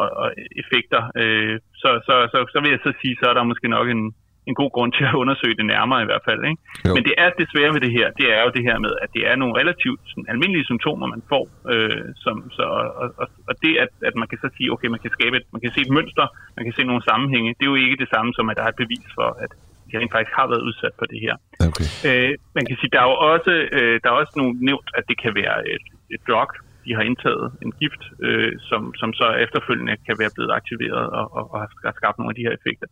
[0.00, 0.28] og, og
[0.62, 3.88] effekter, øh, så, så, så, så vil jeg så sige, så er der måske nok
[3.88, 4.04] en,
[4.50, 6.40] en god grund til at undersøge det nærmere i hvert fald.
[6.50, 6.60] Ikke?
[6.96, 9.10] Men det er det svære ved det her, det er jo det her med, at
[9.16, 11.44] det er nogle relativt sådan, almindelige symptomer, man får.
[11.72, 12.64] Øh, som, så,
[13.02, 15.46] og, og, og det, at, at man kan så sige, okay, man kan skabe et,
[15.54, 16.26] man kan se et mønster,
[16.56, 18.72] man kan se nogle sammenhænge, det er jo ikke det samme som, at der er
[18.74, 19.50] et bevis for, at
[19.88, 21.34] de rent faktisk har været udsat for det her.
[21.68, 21.88] Okay.
[22.08, 25.04] Øh, man kan sige, der er jo også, øh, der er også nogle nævnt, at
[25.08, 26.50] det kan være et, et drug,
[26.86, 31.26] de har indtaget en gift, øh, som, som så efterfølgende kan være blevet aktiveret og,
[31.36, 31.56] og, og
[31.88, 32.88] har skabt nogle af de her effekter.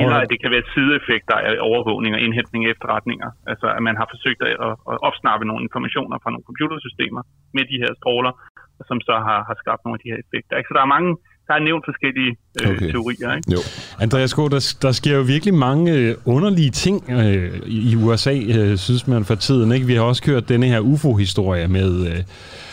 [0.00, 3.28] Eller at det kan være sideeffekter af overvågning og indhentning af efterretninger.
[3.52, 4.54] Altså at man har forsøgt at,
[4.92, 7.22] at opsnappe nogle informationer fra nogle computersystemer
[7.56, 8.32] med de her stråler,
[8.88, 10.54] som så har, har skabt nogle af de her effekter.
[10.68, 11.12] Så der er mange
[11.48, 12.90] der er nævnt forskellige øh, okay.
[12.90, 13.36] teorier.
[13.36, 13.52] Ikke?
[13.52, 13.58] Jo.
[14.00, 18.78] Andreas K., der, der sker jo virkelig mange øh, underlige ting øh, i USA, øh,
[18.78, 19.72] synes man for tiden.
[19.72, 19.86] Ikke?
[19.86, 22.22] Vi har også kørt denne her UFO-historie med, øh,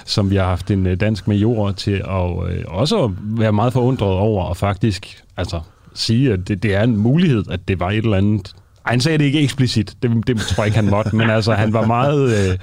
[0.06, 4.14] som vi har haft en øh, dansk major til at øh, også være meget forundret
[4.14, 5.62] over, og faktisk altså,
[5.94, 8.56] sige, at det, det er en mulighed, at det var et eller andet
[8.86, 9.96] Ej, han sagde det ikke eksplicit.
[10.04, 11.16] Det, det tror jeg ikke, han måtte.
[11.16, 12.58] Men altså, han var meget øh,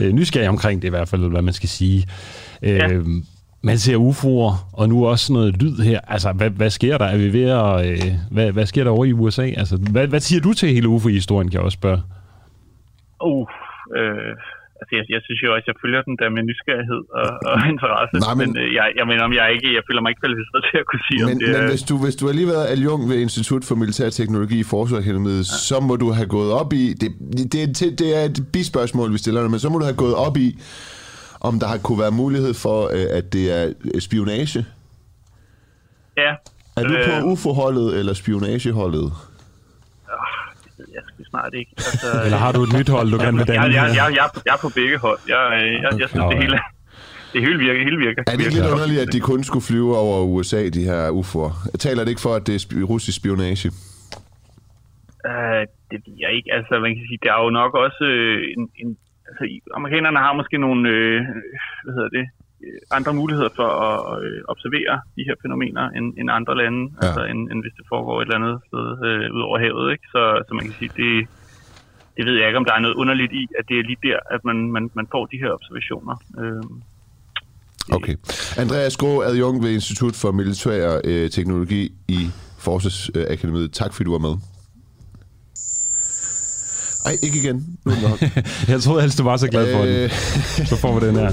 [0.00, 2.06] øh, nysgerrig omkring det i hvert fald, hvad man skal sige.
[2.62, 2.88] Ja.
[3.62, 6.00] Man ser UFO'er, og nu også noget lyd her.
[6.08, 7.04] Altså, hvad, hvad sker der?
[7.04, 7.74] Er vi ved at...
[7.90, 9.42] Øh, hvad, hvad sker der over i USA?
[9.42, 12.00] Altså, hvad, hvad siger du til hele UFO-historien, kan jeg også spørge?
[13.24, 13.46] Uh,
[13.98, 14.32] øh,
[14.80, 18.14] altså jeg, jeg synes jo også, jeg følger den der med nysgerrighed og, og interesse,
[18.26, 20.62] Nej, men, men øh, jeg, jeg mener, om jeg ikke, jeg føler mig ikke kvalificeret
[20.68, 22.66] til at kunne sige, men, om det Men hvis du, hvis du har lige været
[23.10, 25.58] ved Institut for Militær Teknologi i Forsvarsakademiet, ja.
[25.68, 27.10] så må du have gået op i, det,
[27.52, 30.16] det, det, det er et bispørgsmål, vi stiller dig, men så må du have gået
[30.26, 30.48] op i,
[31.40, 34.66] om der har kunne være mulighed for, øh, at det er spionage.
[36.16, 36.34] Ja.
[36.76, 39.12] Er du på øh, UFO-holdet eller spionageholdet?
[40.94, 41.72] jeg skal snart ikke.
[41.76, 43.62] Altså, Eller har du et nyt hold, du gerne vil danne?
[43.62, 45.18] Jeg, jeg, jeg, jeg, jeg er på begge hold.
[45.28, 45.42] Jeg,
[45.82, 46.58] jeg, jeg synes, det hele,
[47.32, 47.80] det hele virker.
[47.84, 48.22] Hele virker.
[48.26, 51.78] Er det ikke lidt underligt, at de kun skulle flyve over USA, de her UFO'er?
[51.78, 53.68] Taler det ikke for, at det er russisk spionage?
[55.28, 56.48] Uh, det ved jeg ikke.
[56.56, 58.96] Altså, man kan sige, der er jo nok også øh, en, en
[59.30, 59.44] altså,
[59.78, 61.20] amerikanerne har måske nogle, øh,
[61.84, 62.26] hvad hedder det,
[62.66, 67.06] Øh, andre muligheder for at øh, observere de her fænomener end, end andre lande, ja.
[67.06, 69.86] altså end, end hvis det foregår et eller andet sted øh, ud over havet.
[69.94, 70.06] Ikke?
[70.14, 71.12] Så, så man kan sige, det,
[72.16, 74.18] det ved jeg ikke, om der er noget underligt i, at det er lige der,
[74.34, 76.16] at man, man, man får de her observationer.
[76.40, 76.64] Øh,
[77.92, 78.16] Okay.
[78.56, 82.20] Andreas Grå, adjunkt ved Institut for Militær øh, Teknologi i
[82.58, 83.72] Forsvarsakademiet.
[83.72, 84.34] Tak fordi du var med.
[87.04, 87.66] Ej, ikke igen.
[87.84, 88.22] Nu nok.
[88.68, 90.10] jeg troede helst, du var så glad for øh...
[90.58, 90.66] den.
[90.66, 91.30] Så får vi den her.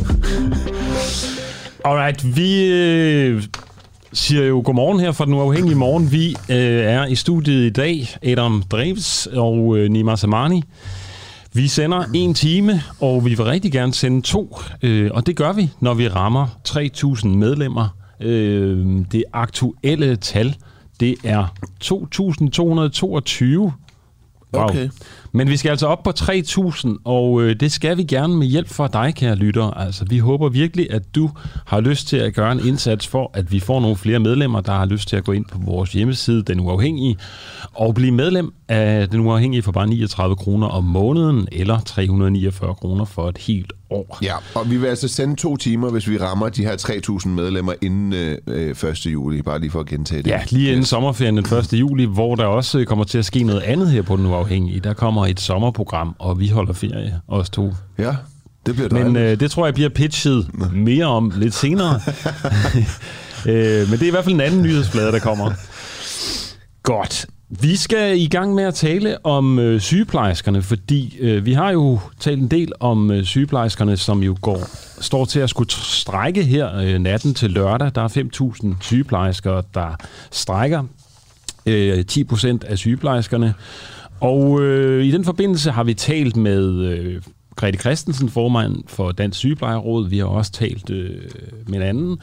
[1.86, 3.44] Alright, vi øh,
[4.14, 6.12] siger jo godmorgen her fra Den Uafhængige Morgen.
[6.12, 10.64] Vi øh, er i studiet i dag, Adam Dreves og øh, Nima Samani.
[11.54, 15.54] Vi sender en time, og vi vil rigtig gerne sende to, øh, og det gør
[15.54, 17.98] vi, når vi rammer 3.000 medlemmer.
[18.22, 20.56] Øh, det aktuelle tal,
[21.00, 21.46] det er
[21.84, 23.72] 2.222
[24.54, 24.64] Wow.
[24.64, 24.90] Okay.
[25.38, 28.70] Men vi skal altså op på 3.000, og øh, det skal vi gerne med hjælp
[28.70, 29.64] fra dig, kære lytter.
[29.64, 31.30] Altså, vi håber virkelig, at du
[31.66, 34.72] har lyst til at gøre en indsats for, at vi får nogle flere medlemmer, der
[34.72, 37.18] har lyst til at gå ind på vores hjemmeside, Den Uafhængige,
[37.74, 43.06] og blive medlem af Den Uafhængige for bare 39 kroner om måneden, eller 349 kroner
[43.06, 44.18] for et helt år.
[44.22, 46.76] Ja, og vi vil altså sende to timer, hvis vi rammer de her
[47.22, 49.06] 3.000 medlemmer inden øh, 1.
[49.06, 50.30] Øh, juli, bare lige for at gentage det.
[50.30, 51.74] Ja, lige inden sommerferien den 1.
[51.74, 54.80] juli, hvor der også kommer til at ske noget andet her på Den Uafhængige.
[54.80, 57.74] Der kommer et sommerprogram, og vi holder ferie, os to.
[57.98, 58.16] Ja,
[58.66, 59.14] det bliver dejligt.
[59.14, 61.94] Men øh, det tror jeg bliver pitchet mere om lidt senere.
[63.50, 65.52] øh, men det er i hvert fald en anden nyhedsflade, der kommer.
[66.84, 67.26] Godt.
[67.50, 72.00] Vi skal i gang med at tale om øh, sygeplejerskerne, fordi øh, vi har jo
[72.20, 74.70] talt en del om øh, sygeplejerskerne, som jo går
[75.02, 77.92] står til at skulle strække her øh, natten til lørdag.
[77.96, 79.96] Der er 5.000 sygeplejersker, der
[80.32, 80.84] strækker.
[81.66, 83.54] Øh, 10 procent af sygeplejerskerne.
[84.20, 87.22] Og øh, i den forbindelse har vi talt med øh,
[87.58, 90.10] Grete Christensen, formand for Dansk Sygeplejeråd.
[90.10, 91.22] Vi har også talt øh,
[91.68, 92.20] med en anden.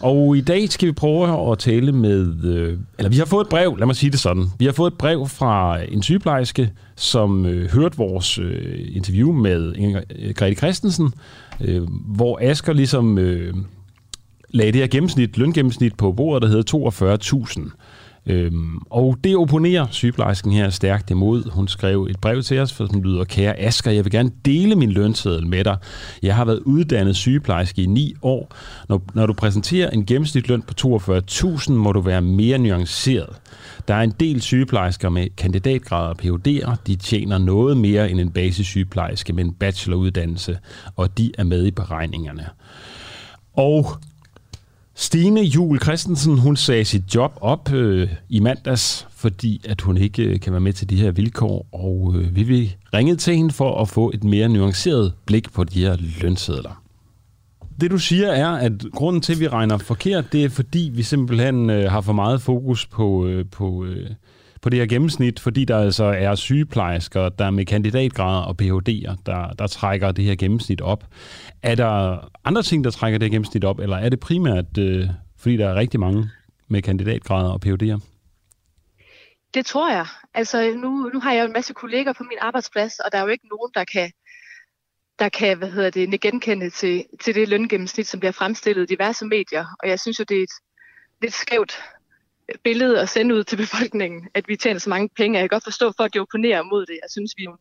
[0.00, 2.44] Og i dag skal vi prøve at tale med...
[2.44, 4.44] Øh, eller vi har fået et brev, lad mig sige det sådan.
[4.58, 9.74] Vi har fået et brev fra en sygeplejerske, som øh, hørte vores øh, interview med
[9.76, 11.12] Inger, øh, Grete Christensen,
[11.60, 13.54] øh, hvor Asker ligesom øh,
[14.50, 17.18] lagde det her gennemsnit, løngennemsnit på bordet, der hedder
[17.66, 17.70] 42.000.
[18.28, 21.50] Øhm, og det opponerer sygeplejersken her stærkt imod.
[21.50, 24.74] Hun skrev et brev til os, for som lyder, kære Asger, jeg vil gerne dele
[24.74, 25.76] min lønseddel med dig.
[26.22, 28.54] Jeg har været uddannet sygeplejerske i ni år.
[28.88, 33.36] Når, når du præsenterer en gennemsnitsløn på 42.000, må du være mere nuanceret.
[33.88, 36.76] Der er en del sygeplejersker med kandidatgrader og PhD'er.
[36.86, 40.58] De tjener noget mere end en basissygeplejerske med en bacheloruddannelse,
[40.96, 42.46] og de er med i beregningerne.
[43.56, 43.86] Og
[45.00, 50.22] Stine Jul Christensen, hun sagde sit job op øh, i mandags, fordi at hun ikke
[50.22, 53.52] øh, kan være med til de her vilkår, og øh, vi vil ringe til hende
[53.52, 56.82] for at få et mere nuanceret blik på de her lønsedler.
[57.80, 61.02] Det du siger er, at grunden til, at vi regner forkert, det er fordi, vi
[61.02, 64.10] simpelthen øh, har for meget fokus på, øh, på, øh,
[64.62, 69.52] på det her gennemsnit, fordi der altså er sygeplejersker, der med kandidatgrader og Ph.D.'er, der,
[69.52, 71.04] der trækker det her gennemsnit op.
[71.62, 75.08] Er der andre ting, der trækker det her gennemsnit op, eller er det primært, øh,
[75.38, 76.30] fordi der er rigtig mange
[76.68, 77.98] med kandidatgrader og Ph.D.'er?
[79.54, 80.06] Det tror jeg.
[80.34, 83.22] Altså, nu, nu har jeg jo en masse kolleger på min arbejdsplads, og der er
[83.22, 84.12] jo ikke nogen, der kan,
[85.18, 89.26] der kan hvad hedder det, genkende til, til det løngennemsnit, som bliver fremstillet i diverse
[89.26, 89.66] medier.
[89.82, 90.54] Og jeg synes jo, det er et
[91.22, 91.82] lidt skævt
[92.64, 95.38] billede at sende ud til befolkningen, at vi tjener så mange penge.
[95.38, 96.18] Jeg kan godt forstå folk, de
[96.62, 96.98] mod det.
[97.02, 97.58] Jeg synes, vi er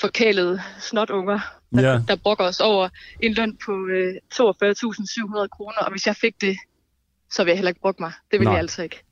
[0.00, 1.40] forkælede snotunger,
[1.74, 2.02] der, ja.
[2.08, 2.88] der brokker os over
[3.20, 6.56] en løn på øh, 42.700 kroner, og hvis jeg fik det,
[7.30, 8.12] så ville jeg heller ikke bruge mig.
[8.30, 8.52] Det ville Nej.
[8.52, 9.02] jeg altså ikke.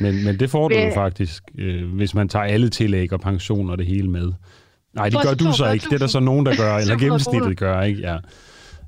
[0.00, 3.70] Men, men det får du jo faktisk, øh, hvis man tager alle tillæg og pension
[3.70, 4.32] og det hele med.
[4.92, 5.72] Nej, det gør du så 42.000.
[5.72, 5.84] ikke.
[5.84, 7.08] Det er der så nogen, der gør, eller 700 kroner.
[7.08, 8.00] gennemsnittet gør, ikke?
[8.00, 8.18] Ja.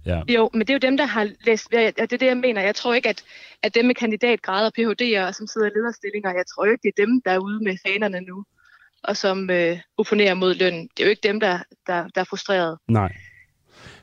[0.07, 0.23] Ja.
[0.29, 2.61] Jo, men det er jo dem, der har læst, ja, det er det, jeg mener.
[2.63, 3.23] Jeg tror ikke, at,
[3.63, 7.05] at dem med kandidatgrader og PhD'er, som sidder i lederstillinger, jeg tror ikke, det er
[7.07, 8.45] dem, der er ude med fanerne nu,
[9.05, 10.89] og som øh, opponerer mod lønnen.
[10.97, 12.79] Det er jo ikke dem, der, der, der er frustreret.
[12.89, 13.13] Nej.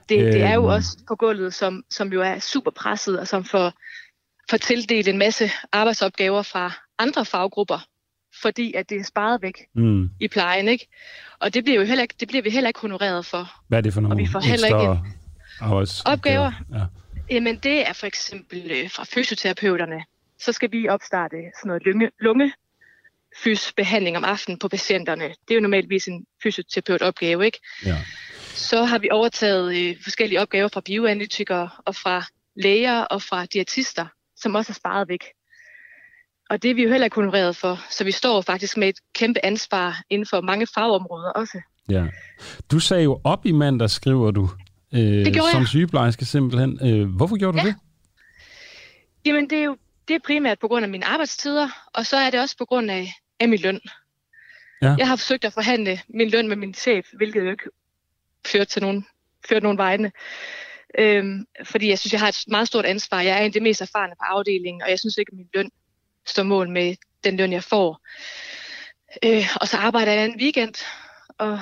[0.09, 0.69] Det, det er jo Øhm.
[0.73, 3.73] også på gulvet, som, som jo er super presset, og som får,
[4.49, 7.79] får tildelt en masse arbejdsopgaver fra andre faggrupper,
[8.41, 10.09] fordi at det er sparet væk Mm.
[10.19, 10.87] i plejen, ikke?
[11.39, 13.51] Og det bliver, jo heller ikke, det bliver vi heller ikke honoreret for.
[13.67, 15.05] Hvad er det for nogle vi får heller ikke ekstra
[15.61, 16.47] arbejdsopgaver?
[16.47, 16.51] opgaver.
[16.79, 16.85] Ja.
[17.35, 20.03] Jamen, det er for eksempel øh, fra fysioterapeuterne.
[20.39, 22.53] Så skal vi opstarte sådan noget lunge, lunge
[23.77, 25.23] behandling om aftenen på patienterne.
[25.23, 27.59] Det er jo normalvis en fysioterapeut-opgave, ikke?
[27.85, 27.97] ja.
[28.55, 34.05] Så har vi overtaget øh, forskellige opgaver fra bioanalytikere og fra læger og fra diætister,
[34.35, 35.23] som også er sparet væk.
[36.49, 38.95] Og det er vi jo heller ikke honoreret for, så vi står faktisk med et
[39.13, 41.61] kæmpe ansvar inden for mange fagområder også.
[41.89, 42.07] ja.
[42.71, 44.49] Du sagde jo op i mandag, skriver du,
[44.95, 45.67] øh, Det som jeg.
[45.67, 46.79] sygeplejerske simpelthen.
[46.87, 47.67] Øh, hvorfor gjorde du Ja.
[47.69, 47.75] det?
[49.25, 49.77] Jamen, det er jo
[50.07, 52.91] det er primært på grund af mine arbejdstider, og så er det også på grund
[52.91, 53.79] af, af min løn.
[54.81, 54.95] Ja.
[54.97, 57.63] Jeg har forsøgt at forhandle min løn med min chef, hvilket jo ikke
[58.47, 59.05] ført til nogen,
[59.49, 60.11] ført nogen vegne.
[60.99, 63.21] Øhm, fordi jeg synes, jeg har et meget stort ansvar.
[63.21, 65.47] Jeg er en af de mest erfarne på afdelingen, og jeg synes ikke, at min
[65.53, 65.69] løn
[66.25, 68.01] står mål med den løn, jeg får.
[69.25, 70.73] Øh, og så arbejder jeg en weekend,
[71.37, 71.59] og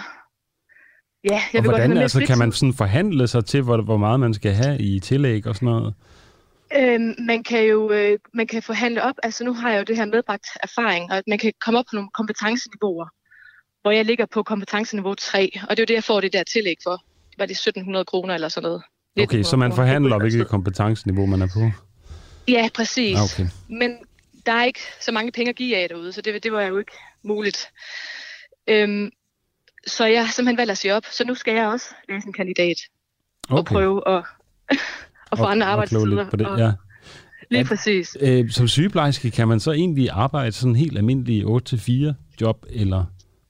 [1.23, 3.81] ja, jeg og vil godt hvordan, mere altså, kan man sådan forhandle sig til, hvor,
[3.81, 5.93] hvor meget man skal have i tillæg og sådan noget?
[6.75, 9.95] Øhm, man kan jo øh, man kan forhandle op, altså nu har jeg jo det
[9.95, 13.07] her medbragt erfaring, og at man kan komme op på nogle kompetenceniveauer,
[13.81, 16.43] hvor jeg ligger på kompetenceniveau 3, og det er jo det, jeg får det der
[16.43, 17.03] tillæg for.
[17.37, 18.83] Var det 1700 kroner eller sådan noget?
[19.19, 19.75] Okay, så man 1900 kroner.
[19.75, 21.71] forhandler, hvilket kompetenceniveau man er på?
[22.47, 23.17] Ja, præcis.
[23.17, 23.47] Ah, okay.
[23.69, 23.97] Men
[24.45, 26.77] der er ikke så mange penge at give af derude, så det, det var jo
[26.77, 26.91] ikke
[27.23, 27.67] muligt.
[28.67, 29.11] Øhm,
[29.87, 32.33] så jeg har simpelthen valgt at sige op, så nu skal jeg også læse en
[32.33, 32.75] kandidat
[33.49, 33.57] okay.
[33.59, 34.23] og prøve at,
[35.31, 36.29] at få Og- andre arbejdstider.
[36.29, 36.47] På det.
[36.47, 36.71] og, Ja.
[37.49, 38.17] Lige At- præcis.
[38.19, 43.05] Øh, som sygeplejerske, kan man så egentlig arbejde sådan helt almindelig 8-4 job, eller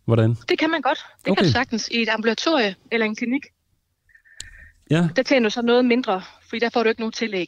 [0.06, 0.36] hvordan?
[0.50, 0.98] Det kan man godt.
[1.26, 1.40] Det okay.
[1.42, 3.42] Kan du sagtens i et ambulatorie eller en klinik.
[4.92, 7.48] Ja, Der tjener du så noget mindre, fordi der får du ikke nogen tillæg.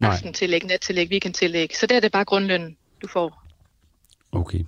[0.00, 0.10] Nej.
[0.10, 1.76] Aftentillæg, nattillæg, weekendtillæg.
[1.76, 3.44] Så der er det bare grundlønnen, du får.
[4.32, 4.60] okay.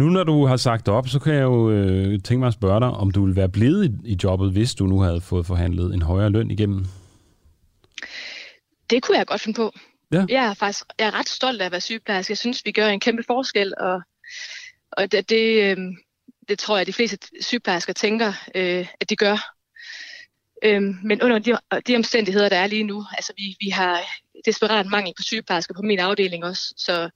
[0.00, 2.80] Nu når du har sagt op, så kan jeg jo øh, tænke mig at spørge
[2.80, 5.94] dig, om du ville være blevet i, i jobbet, hvis du nu havde fået forhandlet
[5.94, 6.84] en højere løn igennem.
[8.90, 9.72] Det kunne jeg godt finde på.
[10.12, 10.24] Ja.
[10.28, 12.30] Jeg er faktisk jeg er ret stolt af at være sygeplejerske.
[12.30, 14.02] Jeg synes, vi gør en kæmpe forskel, og,
[14.92, 15.76] og det, det, øh,
[16.48, 19.54] det tror jeg, at de fleste sygeplejersker tænker, øh, at de gør.
[20.64, 24.00] Øhm, men under de, de omstændigheder, der er lige nu, altså vi, vi har
[24.44, 27.10] desperat mangel på sygeplejersker på min afdeling også, så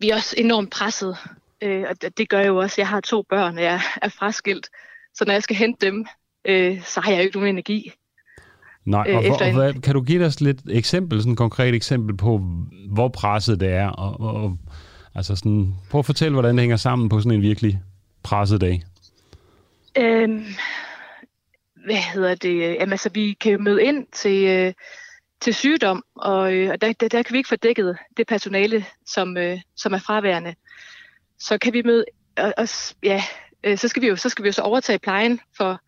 [0.00, 1.16] vi er også enormt presset.
[1.62, 4.68] Øh, og det, gør jo også, at jeg har to børn, og jeg er fraskilt.
[5.14, 6.06] Så når jeg skal hente dem,
[6.44, 7.92] øh, så har jeg jo ikke nogen energi.
[8.84, 11.38] Nej, Øh, og, hvor, efter og hvad, kan du give os lidt eksempel, sådan et
[11.38, 12.40] konkret eksempel på,
[12.90, 13.88] hvor presset det er?
[13.88, 14.58] Og, og, og,
[15.14, 17.80] altså sådan, prøv at fortælle, hvordan det hænger sammen på sådan en virkelig
[18.22, 18.82] presset dag.
[19.96, 20.44] Øhm,
[21.86, 22.58] hvad hedder det?
[22.58, 24.72] Jamen, altså, vi kan jo møde ind til, øh,
[25.40, 28.84] til sygdom, og, øh, og der, der, der kan vi ikke få dækket det personale,
[29.06, 30.54] som, øh, som er fraværende.
[31.38, 32.04] Så kan vi møde,
[32.36, 33.22] og, og, s- ja,
[33.64, 35.80] øh, så skal vi jo så skal vi jo så overtage plejen for,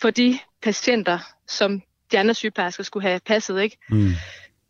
[0.00, 3.76] for de patienter, som de andre sygeplejersker skulle have passet, ikke?
[3.90, 4.10] Mm.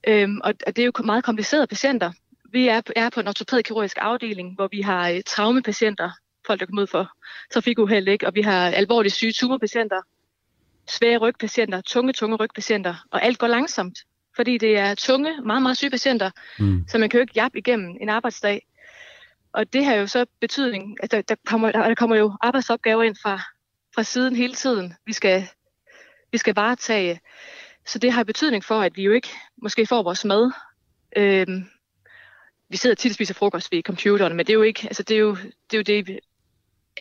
[0.09, 2.13] Øhm, og, og det er jo meget komplicerede patienter.
[2.53, 6.11] Vi er, er på en ortopædkirurgisk afdeling, hvor vi har øh, traumepatienter,
[6.47, 7.11] folk der kommer ud for
[7.55, 8.27] trafikuheld, ikke?
[8.27, 10.01] og vi har alvorligt syge tumorpatienter,
[10.89, 13.99] svære rygpatienter, tunge, tunge rygpatienter, og alt går langsomt,
[14.37, 16.85] fordi det er tunge, meget, meget syge patienter, Mm.
[16.89, 18.67] så man kan jo ikke jappe igennem en arbejdsdag.
[19.57, 23.03] Og det har jo så betydning, at der, der, kommer, der, der kommer jo arbejdsopgaver
[23.03, 23.41] ind fra,
[23.95, 25.49] fra siden hele tiden, vi skal,
[26.33, 27.21] vi skal varetage.
[27.87, 29.29] Så det har betydning for, at vi jo ikke
[29.63, 30.53] måske får vores mad.
[31.17, 31.65] Øhm,
[32.69, 35.15] vi sidder tit og spiser frokost ved computeren, men det er jo ikke, altså det
[35.15, 35.37] er jo
[35.71, 36.21] det, er jo det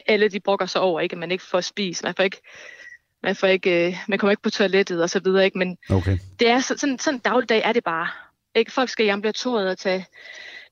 [0.07, 1.13] alle de brokker sig over, ikke?
[1.13, 2.41] at man ikke får spist, man får ikke,
[3.23, 5.57] man, får ikke, øh, man kommer ikke på toilettet og så videre, ikke?
[5.57, 6.17] men Okay.
[6.39, 8.07] det er så, sådan, sådan en dagligdag er det bare.
[8.55, 8.71] Ikke?
[8.71, 10.05] Folk skal i ambulatoriet og tage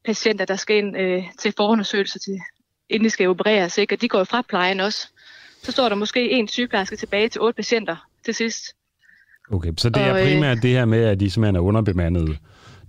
[0.06, 2.40] patienter, der skal ind øh, til forundersøgelse, til,
[2.90, 3.96] inden de skal opereres, ikke?
[3.96, 5.08] og de går jo fra plejen også.
[5.64, 7.96] Så står der måske en sygeplejerske tilbage til otte patienter
[8.26, 8.64] til sidst.
[9.52, 12.38] Okay, så det er Og, øh, primært det her med, at de simpelthen er underbemandede.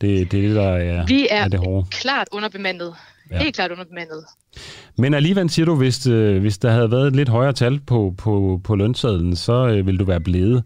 [0.00, 1.86] Det, det er det, der er, Vi er, er det hårde.
[1.90, 2.94] klart underbemandet.
[3.30, 3.38] Ja.
[3.38, 4.24] Helt klart underbemandet.
[4.98, 8.14] Men alligevel siger du, hvis, øh, hvis der havde været et lidt højere tal på,
[8.18, 10.64] på, på lønsedlen, så øh, ville du være blevet.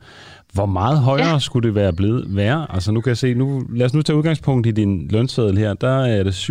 [0.53, 1.39] Hvor meget højere ja.
[1.39, 2.67] skulle det være blevet være?
[2.71, 5.75] Altså nu kan jeg se, nu, lad os nu tage udgangspunkt i din lønseddel her.
[5.75, 6.49] Der er det 27.500,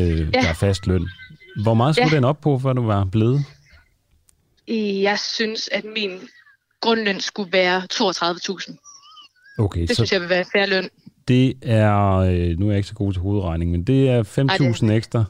[0.00, 0.24] øh, ja.
[0.40, 1.08] der er fast løn.
[1.62, 2.16] Hvor meget skulle ja.
[2.16, 3.44] den op på, for du var blevet?
[5.02, 6.10] Jeg synes, at min
[6.80, 9.54] grundløn skulle være 32.000.
[9.58, 10.88] Okay, det så synes jeg vil være fair løn.
[11.28, 14.22] Det er, øh, nu er jeg ikke så god til hovedregning, men det er
[14.82, 15.24] 5.000 ekstra.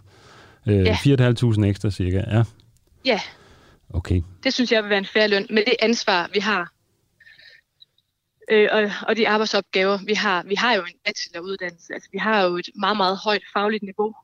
[0.67, 0.95] Øh, ja.
[0.95, 2.43] 4.500 ekstra cirka, ja.
[3.05, 3.21] Ja.
[3.95, 4.23] Okay.
[4.45, 6.73] Det synes jeg vil være en fair løn, med det ansvar, vi har.
[8.51, 10.43] Øh, og, og de arbejdsopgaver, vi har.
[10.43, 14.15] Vi har jo en bacheloruddannelse, altså vi har jo et meget, meget højt fagligt niveau.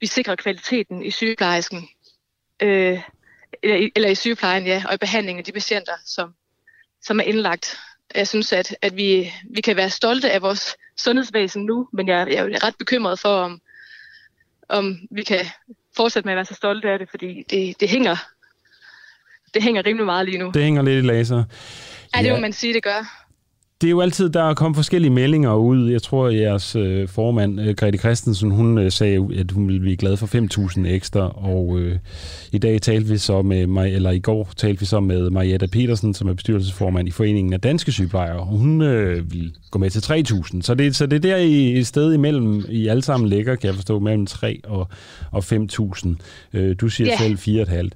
[0.00, 1.88] Vi sikrer kvaliteten i sygeplejersken,
[2.62, 3.00] øh,
[3.62, 6.34] eller, eller i sygeplejen, ja, og i behandlingen af de patienter, som,
[7.02, 7.78] som er indlagt.
[8.14, 12.28] Jeg synes, at, at vi, vi kan være stolte af vores sundhedsvæsen nu, men jeg,
[12.30, 13.60] jeg er ret bekymret for, om,
[14.68, 15.46] om vi kan
[15.96, 18.16] fortsætte med at være så stolte af det, fordi det, det hænger
[19.54, 20.50] det hænger rimelig meget lige nu.
[20.54, 21.44] Det hænger lidt i laser.
[22.16, 23.24] Ja, det må man sige, det gør
[23.84, 25.90] det er jo altid, der er kommet forskellige meldinger ud.
[25.90, 29.80] Jeg tror, at jeres øh, formand, øh, Grete Christensen, hun øh, sagde, at hun ville
[29.80, 30.26] blive glad for
[30.86, 31.98] 5.000 ekstra, og øh,
[32.52, 35.66] i dag talte vi så med mig, eller i går talte vi så med Marietta
[35.66, 39.90] Petersen, som er bestyrelsesformand i Foreningen af Danske Sygeplejer, og hun øh, vil gå med
[39.90, 40.62] til 3.000.
[40.62, 43.66] Så det, så det er der i et sted imellem, I alle sammen ligger, kan
[43.66, 44.88] jeg forstå, mellem 3 og,
[45.30, 46.08] og 5.000.
[46.52, 47.38] Øh, du siger yeah.
[47.38, 47.88] selv 4.500.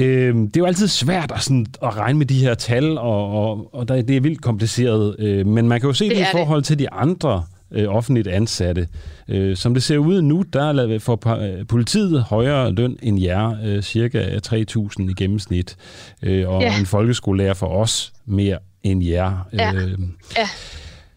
[0.00, 3.30] Øh, det er jo altid svært at, sådan, at regne med de her tal, og,
[3.30, 5.16] og, og det er vildt kompliceret.
[5.18, 8.28] Øh, men man kan jo se det, det i forhold til de andre øh, offentligt
[8.28, 8.88] ansatte.
[9.28, 13.82] Øh, som det ser ud nu, der får øh, politiet højere løn end jer, øh,
[13.82, 15.76] cirka 3.000 i gennemsnit,
[16.22, 16.78] øh, og ja.
[16.78, 19.48] en folkeskolelærer for os mere end jer.
[19.52, 19.74] Ja.
[19.74, 19.98] Øh,
[20.36, 20.48] ja.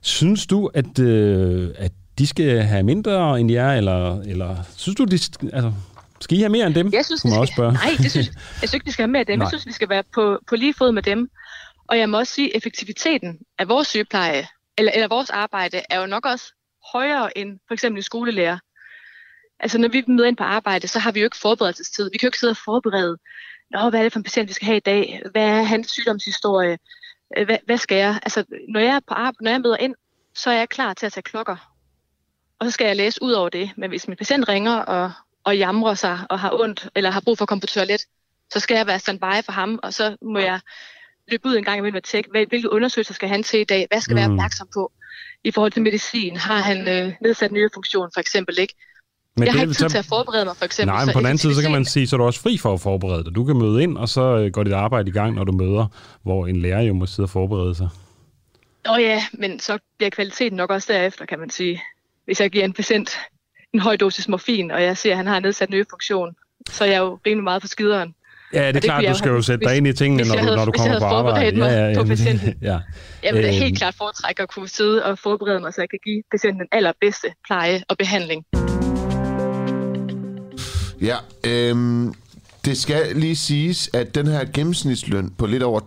[0.02, 5.04] Synes du, at, øh, at de skal have mindre end jer, eller, eller synes du,
[5.04, 5.20] de,
[5.54, 5.72] altså,
[6.24, 6.94] skal I have mere end dem?
[6.94, 7.72] Jeg synes, skal, også.
[7.72, 8.28] Nej, det synes,
[8.62, 9.40] jeg synes ikke, vi skal have mere end dem.
[9.40, 9.46] Nej.
[9.46, 11.30] Jeg synes, vi skal være på, på lige fod med dem.
[11.88, 14.48] Og jeg må også sige, at effektiviteten af vores sygepleje,
[14.78, 16.46] eller, eller vores arbejde, er jo nok også
[16.94, 18.58] højere end for eksempel skolelærer.
[19.60, 22.10] Altså når vi møder ind på arbejde, så har vi jo ikke forberedelsestid.
[22.12, 23.18] Vi kan jo ikke sidde og forberede,
[23.74, 25.22] Nå, hvad er det for en patient, vi skal have i dag?
[25.32, 26.78] Hvad er hans sygdomshistorie?
[27.46, 28.20] Hvad, hvad skal jeg?
[28.24, 29.96] Altså, når jeg, er på arbejde, når jeg møder ind,
[30.36, 31.74] så er jeg klar til at tage klokker.
[32.60, 33.72] Og så skal jeg læse ud over det.
[33.78, 35.12] Men hvis min patient ringer og,
[35.44, 38.02] og jamrer sig og har ondt, eller har brug for at komme på toilet,
[38.54, 40.60] så skal jeg være standby for ham, og så må jeg
[41.32, 44.02] løbe ud en gang imellem og tjekke, hvilke undersøgelser skal han til i dag, hvad
[44.02, 44.18] skal mm.
[44.18, 44.92] være opmærksom på
[45.44, 48.74] i forhold til medicin, har han øh, nedsat nyrefunktion for eksempel, ikke?
[49.38, 50.94] Men jeg har ikke tid til at forberede mig, for eksempel.
[50.94, 52.58] Nej, men på den anden side, så kan man sige, så er du også fri
[52.58, 53.36] for at forberede dig.
[53.36, 55.88] Du kan møde ind, og så øh, går dit arbejde i gang, når du møder,
[56.24, 57.90] hvor en lærer jo må sidde og forberede sig.
[58.90, 61.84] Åh oh ja, men så bliver kvaliteten nok også derefter, kan man sige.
[62.26, 63.18] Hvis jeg giver en patient
[63.74, 66.36] en høj dosis morfin, og jeg ser, at han har nedsat nyrefunktion,
[66.70, 68.16] så er jeg jo rimelig meget på skideren.
[68.54, 70.66] Ja, det er klart, du skal jo sætte dig ind i tingene, når du, når
[70.66, 71.58] du kommer på arbejde.
[71.58, 72.54] Mig ja, ja, på patienten.
[72.62, 72.80] ja.
[73.24, 76.00] Jeg vil da helt klart foretrække at kunne sidde og forberede mig, så jeg kan
[76.06, 78.46] give patienten den allerbedste pleje og behandling.
[81.02, 81.18] Ja,
[81.48, 82.14] øhm,
[82.66, 85.80] det skal lige siges, at den her gennemsnitsløn på lidt over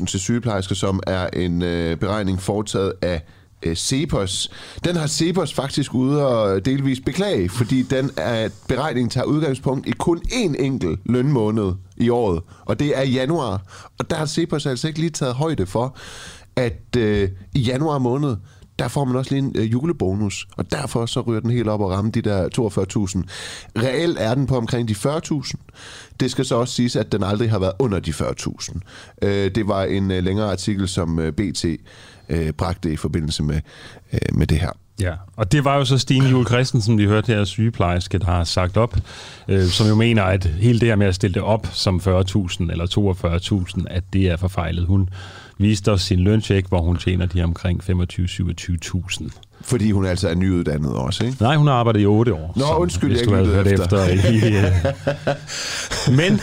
[0.00, 3.20] 42.000 til sygeplejersker, som er en øh, beregning foretaget af
[3.64, 4.50] øh, Cepos.
[4.84, 9.92] Den har Cepos faktisk ude og delvis beklage, fordi den er, beregningen tager udgangspunkt i
[9.98, 13.62] kun én enkelt lønmåned i året, og det er januar.
[13.98, 15.96] Og der har Cepos altså ikke lige taget højde for,
[16.56, 18.36] at øh, i januar måned,
[18.78, 21.80] der får man også lige en øh, julebonus, og derfor så ryger den helt op
[21.80, 23.82] og rammer de der 42.000.
[23.82, 25.52] Reelt er den på omkring de 40.000.
[26.20, 28.78] Det skal så også siges, at den aldrig har været under de 40.000.
[29.22, 31.64] Øh, det var en øh, længere artikel, som øh, BT
[32.28, 33.60] øh, bragte i forbindelse med,
[34.12, 34.70] øh, med det her.
[35.00, 38.44] Ja, og det var jo så Stine Juhl Christensen, vi hørte her, sygeplejerske, der har
[38.44, 38.96] sagt op,
[39.48, 42.70] øh, som jo mener, at hele det her med at stille det op som 40.000
[42.70, 42.86] eller
[43.78, 44.86] 42.000, at det er forfejlet.
[44.86, 45.08] Hun
[45.58, 49.28] viste os sin løncheck, hvor hun tjener de omkring 25-27.000.
[49.60, 51.36] Fordi hun altså er nyuddannet også, ikke?
[51.40, 52.52] Nej, hun har arbejdet i 8 år.
[52.56, 53.82] Nå, undskyld, jeg ikke efter.
[53.82, 54.56] efter i,
[56.10, 56.16] uh...
[56.18, 56.40] Men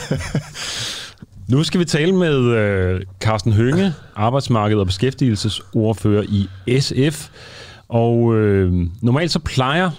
[1.48, 6.48] nu skal vi tale med øh, Carsten Hønge, arbejdsmarked- og beskæftigelsesordfører i
[6.80, 7.28] SF.
[7.88, 9.90] Og øh, normalt så plejer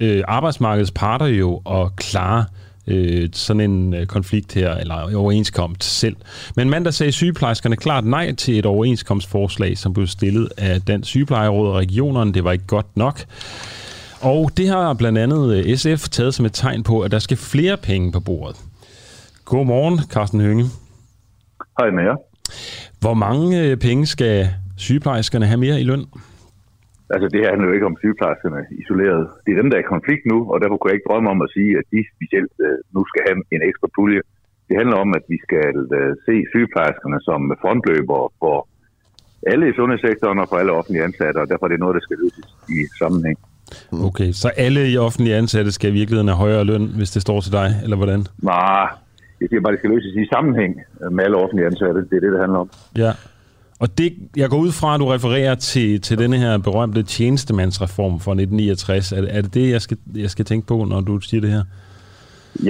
[0.00, 2.44] øh, arbejdsmarkedets parter jo at klare
[2.86, 6.16] øh, sådan en øh, konflikt her, eller overenskomst selv.
[6.56, 11.68] Men mandag sagde sygeplejerskerne klart nej til et overenskomstforslag, som blev stillet af Dansk Sygeplejeråd
[11.68, 12.32] og regionerne.
[12.32, 13.24] Det var ikke godt nok.
[14.20, 17.36] Og det har blandt andet øh, SF taget som et tegn på, at der skal
[17.36, 18.56] flere penge på bordet.
[19.50, 20.64] Godmorgen, Carsten Hønge.
[21.78, 22.16] Hej med jer.
[23.04, 24.36] Hvor mange øh, penge skal
[24.76, 26.04] sygeplejerskerne have mere i løn?
[27.14, 29.22] Altså det her handler jo ikke om sygeplejerskerne isoleret.
[29.44, 31.40] Det er dem, der er i konflikt nu, og derfor kunne jeg ikke drømme om
[31.46, 34.22] at sige, at de specielt øh, nu skal have en ekstra pulje.
[34.68, 38.56] det handler om, at vi skal øh, se sygeplejerskerne som frontløbere for
[39.52, 42.16] alle i sundhedssektoren og for alle offentlige ansatte, og derfor er det noget, der skal
[42.22, 43.38] løses i sammenhæng.
[44.08, 47.40] Okay, så alle i offentlige ansatte skal i virkeligheden have højere løn, hvis det står
[47.40, 48.20] til dig, eller hvordan?
[48.42, 48.88] Nej,
[49.40, 50.80] jeg siger bare, det skal løses i sammenhæng
[51.10, 52.00] med alle offentlige ansatte.
[52.10, 52.70] Det er det, det handler om.
[52.96, 53.12] Ja.
[53.80, 58.14] Og det, jeg går ud fra, at du refererer til, til denne her berømte tjenestemandsreform
[58.24, 59.12] fra 1969.
[59.12, 61.64] Er, er det det, jeg skal, jeg skal tænke på, når du siger det her?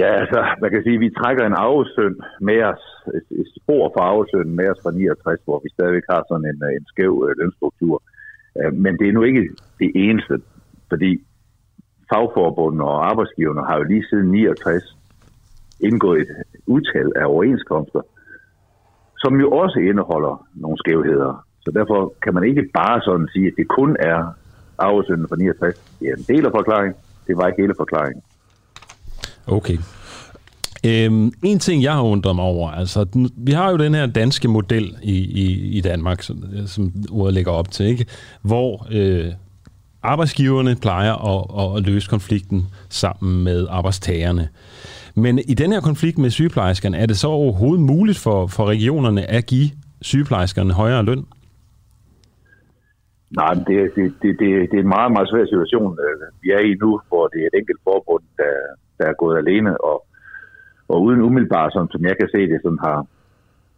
[0.01, 2.83] Ja, altså, man kan sige, at vi trækker en arvesøn med os,
[3.17, 6.59] et, et spor for arvesøn med os fra 69, hvor vi stadigvæk har sådan en,
[6.77, 8.03] en skæv øh, lønstruktur.
[8.59, 9.43] Øh, men det er nu ikke
[9.79, 10.35] det eneste,
[10.89, 11.11] fordi
[12.11, 14.97] fagforbundene og arbejdsgiverne har jo lige siden 69
[15.79, 18.01] indgået et udtal af overenskomster,
[19.17, 21.45] som jo også indeholder nogle skævheder.
[21.61, 24.19] Så derfor kan man ikke bare sådan sige, at det kun er
[24.77, 25.75] arvesønnen fra 69.
[25.99, 26.95] Det er en del af forklaringen,
[27.27, 28.23] det var ikke hele forklaringen.
[29.47, 29.77] Okay.
[30.87, 34.47] Øhm, en ting, jeg har undret mig over, altså, vi har jo den her danske
[34.47, 38.05] model i, i, i Danmark, som, som ordet lægger op til, ikke?
[38.41, 39.31] hvor øh,
[40.11, 41.41] arbejdsgiverne plejer at,
[41.77, 44.49] at løse konflikten sammen med arbejdstagerne.
[45.15, 49.23] Men i den her konflikt med sygeplejerskerne, er det så overhovedet muligt for, for regionerne
[49.37, 49.69] at give
[50.01, 51.23] sygeplejerskerne højere løn?
[53.39, 54.29] Nej, det, det, det,
[54.69, 57.47] det, er en meget, meget svær situation, øh, vi er i nu, hvor det er
[57.47, 58.53] et enkelt forbund, der,
[58.97, 59.97] der er gået alene, og,
[60.91, 62.99] og uden umiddelbart, sådan, som jeg kan se det, sådan har,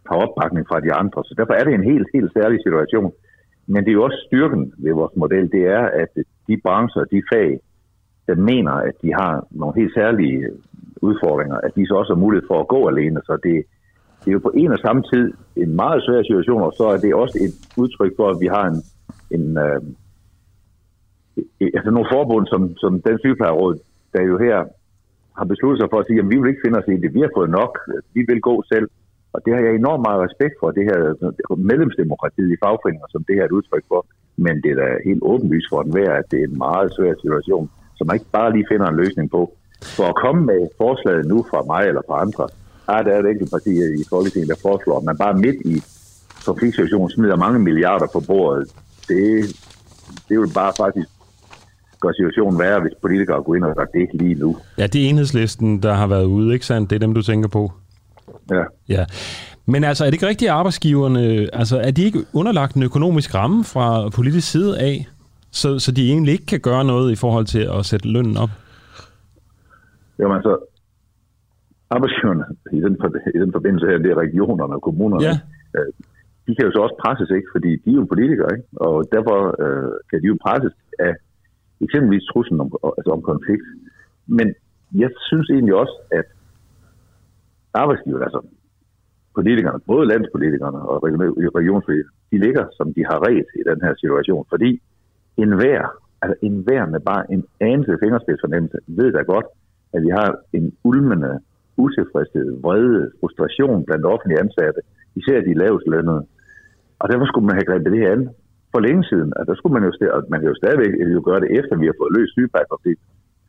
[0.08, 1.18] har opbakning fra de andre.
[1.28, 3.12] Så derfor er det en helt, helt særlig situation.
[3.72, 6.12] Men det er jo også styrken ved vores model, det er, at
[6.48, 7.60] de brancher, de fag,
[8.26, 10.48] der mener, at de har nogle helt særlige
[11.02, 13.20] udfordringer, at de så også har mulighed for at gå alene.
[13.24, 13.56] Så det,
[14.20, 16.96] det er jo på en og samme tid en meget svær situation, og så er
[16.96, 18.78] det også et udtryk for, at vi har en,
[19.36, 19.80] en øh,
[21.76, 23.78] altså nogle forbund, som, som den sygeplejeråd,
[24.12, 24.58] der jo her
[25.38, 27.20] har besluttet sig for at sige, at vi vil ikke finde os i det, vi
[27.20, 27.72] har fået nok,
[28.14, 28.88] vi vil gå selv.
[29.34, 30.98] Og det har jeg enormt meget respekt for, det her
[31.70, 34.00] medlemsdemokratiet i fagforeninger, som det her er et udtryk for.
[34.44, 37.70] Men det er da helt åbenlyst for den at det er en meget svær situation,
[37.96, 39.42] som man ikke bare lige finder en løsning på.
[39.96, 42.44] For at komme med forslaget nu fra mig eller fra andre,
[42.96, 43.72] er der et enkelt parti
[44.02, 45.76] i Folketinget, der foreslår, at man bare midt i
[46.46, 48.64] konfliktsituationen smider mange milliarder på bordet.
[49.08, 49.24] Det,
[50.28, 51.08] det vil bare faktisk
[52.00, 54.56] gør situationen værre, hvis politikere går ind og gør det ikke lige nu.
[54.78, 56.90] Ja, det er enhedslisten, der har været ude, ikke sandt?
[56.90, 57.72] Det er dem, du tænker på.
[58.50, 58.64] Ja.
[58.88, 59.04] Ja.
[59.66, 61.20] Men altså, er det ikke rigtigt, at arbejdsgiverne,
[61.52, 65.08] altså, er de ikke underlagt en økonomisk ramme fra politisk side af,
[65.50, 68.50] så, så de egentlig ikke kan gøre noget i forhold til at sætte lønnen op?
[70.18, 70.56] Jamen altså,
[71.90, 72.94] arbejdsgiverne i den,
[73.34, 75.24] i den forbindelse her, det er regionerne og kommunerne.
[75.24, 75.34] Ja.
[75.76, 75.92] Øh,
[76.46, 77.48] de kan jo så også presses, ikke?
[77.54, 78.66] Fordi de er jo politikere, ikke?
[78.86, 81.12] Og derfor øh, kan de jo presses af
[81.86, 82.68] eksempelvis truslen om,
[82.98, 83.66] altså om konflikt.
[84.26, 84.46] Men
[85.02, 86.26] jeg synes egentlig også, at
[87.74, 88.40] arbejdsgiver, altså
[89.34, 90.96] politikerne, både landspolitikerne og
[91.58, 94.44] regionspolitikerne, de ligger, som de har ret i den her situation.
[94.52, 94.70] Fordi
[95.36, 95.82] enhver,
[96.22, 99.46] altså enhver med bare en anelse fingerspidsfornemmelse, ved da godt,
[99.94, 101.40] at vi har en ulmende
[101.76, 104.80] utilfredshed, vrede, frustration blandt offentlige ansatte,
[105.18, 106.22] især de lavest lønnede.
[107.00, 108.28] Og derfor skulle man have grebet det her an
[108.72, 109.30] for længe siden.
[109.36, 109.92] og der skulle man jo,
[110.32, 113.00] man kan jo stadigvæk jo gøre det efter, vi har fået løst sygeplejekonflikt.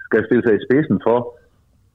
[0.06, 1.18] Skal stille sig i spidsen for,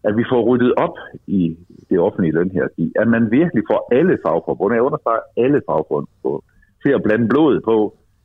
[0.09, 0.97] at vi får ryddet op
[1.27, 1.43] i
[1.91, 2.67] det offentlige løn her.
[3.03, 6.31] At man virkelig får alle fagforbund, jeg understreger alle fagforbund, på,
[6.83, 7.77] til at blande blodet på,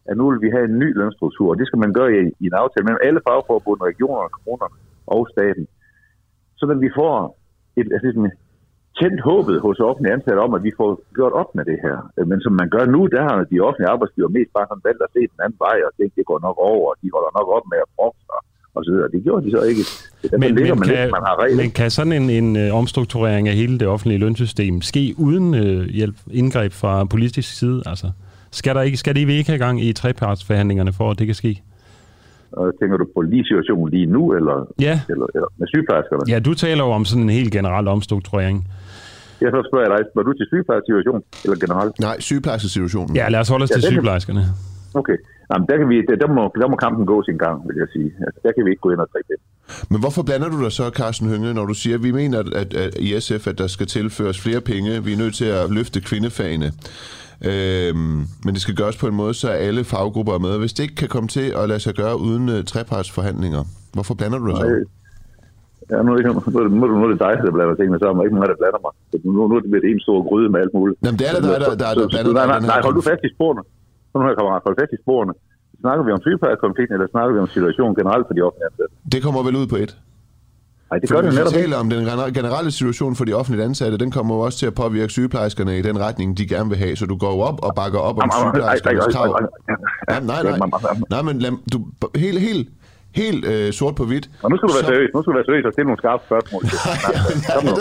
[0.09, 2.45] at nu vil vi have en ny lønstruktur, og det skal man gøre i, i
[2.51, 4.77] en aftale mellem alle fagforbund, regionerne, kommunerne
[5.15, 5.65] og staten.
[6.57, 7.13] Så at vi får
[7.79, 8.09] et, altså,
[8.99, 11.97] tændt håbet hos offentlige ansatte om, at vi får gjort op med det her.
[12.29, 15.13] Men som man gør nu, der har de offentlige arbejdsgiver mest bare sådan valgt at
[15.15, 17.65] se den anden vej, og det, det går nok over, og de holder nok op
[17.71, 18.18] med at brokke
[18.79, 19.07] og så videre.
[19.11, 19.81] Det gjorde de så ikke.
[20.31, 21.57] men, men, man kan, ikke, man har regler.
[21.61, 25.85] men kan sådan en, en uh, omstrukturering af hele det offentlige lønsystem ske uden uh,
[25.99, 27.81] hjælp, indgreb fra politisk side?
[27.85, 28.07] Altså,
[28.51, 31.61] skal, der ikke, skal de ikke have gang i trepartsforhandlingerne for, at det kan ske?
[32.51, 35.01] Og tænker du på lige situationen lige nu, eller, ja.
[35.09, 36.21] eller, eller med sygeplejerskerne?
[36.33, 38.67] Ja, du taler jo om sådan en helt generel omstrukturering.
[39.41, 41.99] Jeg så spørger jeg dig, spørger du til sygeplejerskesituationen eller generelt?
[41.99, 43.15] Nej, sygeplejerskesituationen.
[43.15, 44.43] Ja, lad os holde os ja, til sygeplejerskerne.
[44.93, 45.17] Okay.
[45.51, 47.87] Jamen, der, kan vi, der, der, må, der må kampen gå sin gang, vil jeg
[47.93, 48.09] sige.
[48.25, 49.39] Altså, der kan vi ikke gå ind og trække det.
[49.91, 52.53] Men hvorfor blander du dig så, Carsten Hønge, når du siger, at vi mener at,
[52.53, 55.71] at, at i SF, at der skal tilføres flere penge, vi er nødt til at
[55.77, 56.69] løfte kvindefagene,
[57.51, 60.59] øhm, men det skal gøres på en måde, så alle faggrupper er med.
[60.59, 64.37] Hvis det ikke kan komme til at lade sig gøre uden uh, trepartsforhandlinger, hvorfor blander
[64.39, 64.65] du dig så?
[64.65, 64.83] Nej.
[65.91, 68.25] Ja, nu, er det, nu, det, nu er det dig, der blander tingene sammen, og
[68.25, 68.91] ikke mig, der blander mig.
[69.35, 70.97] Nu, nu er det en stor gryde med alt muligt.
[71.05, 73.03] Jamen, det er det dig, der, der, der, der blander nej, nej, nej, hold du
[73.11, 73.61] fast i sporene.
[74.13, 75.33] Nu her kammerat, hold fast i sporene.
[75.83, 78.93] Snakker vi om sygeplejerskonflikten, eller snakker vi om situationen generelt for de offentlige ansatte?
[79.13, 79.91] Det kommer vel ud på et?
[80.91, 83.63] Nej, det For gør det netop taler om den gener- generelle situation for de offentligt
[83.69, 86.77] ansatte, den kommer jo også til at påvirke sygeplejerskerne i den retning, de gerne vil
[86.77, 86.95] have.
[86.95, 89.31] Så du går jo op og bakker op om Jamen, jamen, sygeplejerskernes ej, ej, krav.
[89.31, 89.75] ej, ej,
[90.09, 90.15] ej.
[90.15, 90.69] Ja, nej, nej.
[91.09, 91.77] Nej, men lad, du,
[92.15, 92.69] helt, helt,
[93.15, 94.29] helt øh, sort på hvidt.
[94.43, 95.09] Og nu skal du være Så- seriøs.
[95.15, 96.61] Nu skal du være seriøs og stille nogle skarpe spørgsmål.
[97.55, 97.73] Kom nu.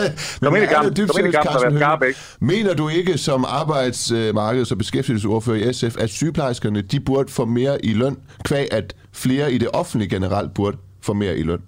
[0.44, 0.68] Kom ind i.
[1.10, 2.18] Kom ind i gang og vær skarp, ikke?
[2.52, 7.74] Mener du ikke som arbejdsmarkeds- og beskæftigelsesordfører i SF, at sygeplejerskerne de burde få mere
[7.90, 8.16] i løn,
[8.48, 8.86] kvæg at
[9.24, 10.76] flere i det offentlige generelt burde
[11.06, 11.62] få mere i løn?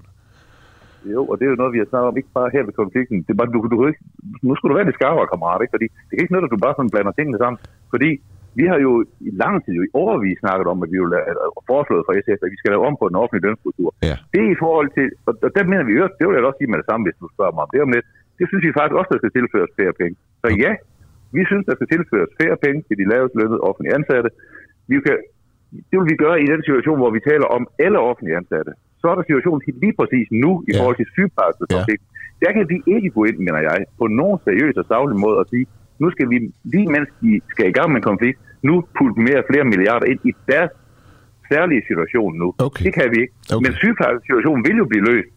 [1.15, 3.17] Jo, og det er jo noget, vi har snakket om, ikke bare her ved konflikten.
[3.25, 3.93] Det er bare, du, du, du,
[4.49, 5.73] nu skal du være lidt skarpere, kammerat, ikke?
[5.77, 7.59] Fordi det kan ikke nytte, at du bare sådan blander tingene sammen.
[7.93, 8.11] Fordi
[8.59, 8.93] vi har jo
[9.29, 11.13] i lang tid, jo i overvis snakket om, at vi vil
[11.73, 13.91] foreslået fra SF, at vi skal lave om på den offentlige lønstruktur.
[14.11, 14.17] Ja.
[14.33, 16.61] Det er i forhold til, og og der mener vi jo, det vil jeg også
[16.61, 18.07] sige med det samme, hvis du spørger mig om det om lidt.
[18.39, 20.15] Det synes vi faktisk også, der skal tilføres flere penge.
[20.43, 20.73] Så ja,
[21.37, 24.29] vi synes, der skal tilføres flere penge til de lavest lønnede offentlige ansatte.
[24.91, 25.17] Vi kan,
[25.91, 28.73] det vil vi gøre i den situation, hvor vi taler om alle offentlige ansatte.
[29.01, 30.79] Så er der situationen lige præcis nu i Ja.
[30.79, 32.07] forhold til sygeplejerskekonflikten.
[32.45, 35.47] Der kan vi ikke gå ind, mener jeg, på nogen seriøs og saglig måde og
[35.53, 35.67] sige,
[36.01, 36.37] nu skal vi,
[36.73, 38.39] lige mens de skal i gang med en konflikt,
[38.69, 40.71] nu putte mere flere milliarder ind i deres
[41.53, 42.49] særlige situation nu.
[42.59, 42.85] Okay.
[42.85, 43.35] Det kan vi ikke.
[43.55, 43.63] Okay.
[43.65, 45.33] Men sygeplejerskesituationen vil jo blive løst.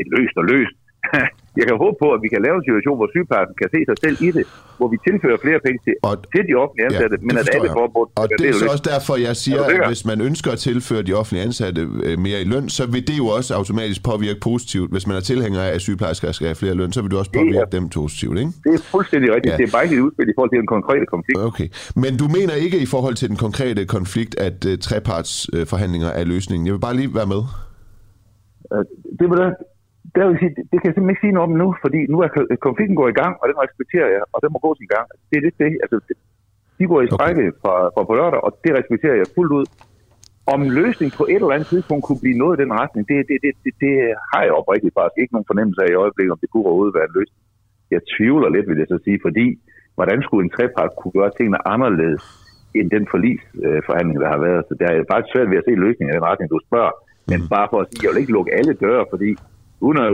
[0.00, 0.76] Et løst og løst.
[1.60, 3.96] Jeg kan håbe på, at vi kan lave en situation, hvor sygeplejersken kan se sig
[4.04, 4.44] selv i det,
[4.78, 7.70] hvor vi tilfører flere penge til, Og- til de offentlige ansatte, det men at alle
[7.80, 8.08] forbund...
[8.20, 10.60] Og det er så også derfor, jeg siger, Er du at hvis man ønsker at
[10.68, 14.40] tilføre de offentlige ansatte øh, mere i løn, så vil det jo også automatisk påvirke
[14.50, 14.88] positivt.
[14.94, 17.30] Hvis man er tilhænger af, at sygeplejersker skal have flere løn, så vil det også
[17.34, 18.52] Det er- påvirke dem positivt, ikke?
[18.66, 19.46] Det er fuldstændig rigtigt.
[19.52, 19.56] Ja.
[19.56, 19.62] Ja.
[19.62, 21.38] Det er bare ikke et udspil i forhold til den konkrete konflikt.
[21.50, 21.68] Okay.
[22.02, 26.08] Men du mener ikke i forhold til den konkrete konflikt, at uh, trepartsforhandlinger uh, forhandlinger
[26.20, 26.66] er løsningen.
[26.66, 27.42] Jeg vil bare lige være med.
[28.74, 28.84] Øh,
[29.18, 29.50] Det, vil der,
[30.16, 32.28] der vil sige, det kan jeg simpelthen ikke sige noget om nu, fordi nu er
[32.34, 35.06] ko- konflikten går i gang, og den respekterer jeg, og den må gå sin gang.
[35.28, 36.16] Det er det, det altså, det,
[36.78, 37.58] de går i sprække okay.
[37.62, 39.66] fra, fra på lørdag, og det respekterer jeg fuldt ud.
[40.54, 43.36] Om løsning på et eller andet tidspunkt kunne blive noget i den retning, det, det,
[43.44, 43.94] det, det, det
[44.30, 47.08] har jeg oprigtigt faktisk ikke nogen fornemmelse af i øjeblikket, om det kunne overhovedet være
[47.10, 47.42] en løsning.
[47.94, 49.46] Jeg tvivler lidt, vil jeg så sige, fordi
[49.96, 52.22] hvordan skulle en trepart kunne gøre tingene anderledes
[52.78, 54.62] end den forlisforhandling, der har været.
[54.68, 56.94] Så der er faktisk svært ved at se løsningen i den retning, du spørger.
[57.30, 59.30] Men bare for at sige, jeg vil ikke lukke alle døre, fordi
[59.90, 60.12] at,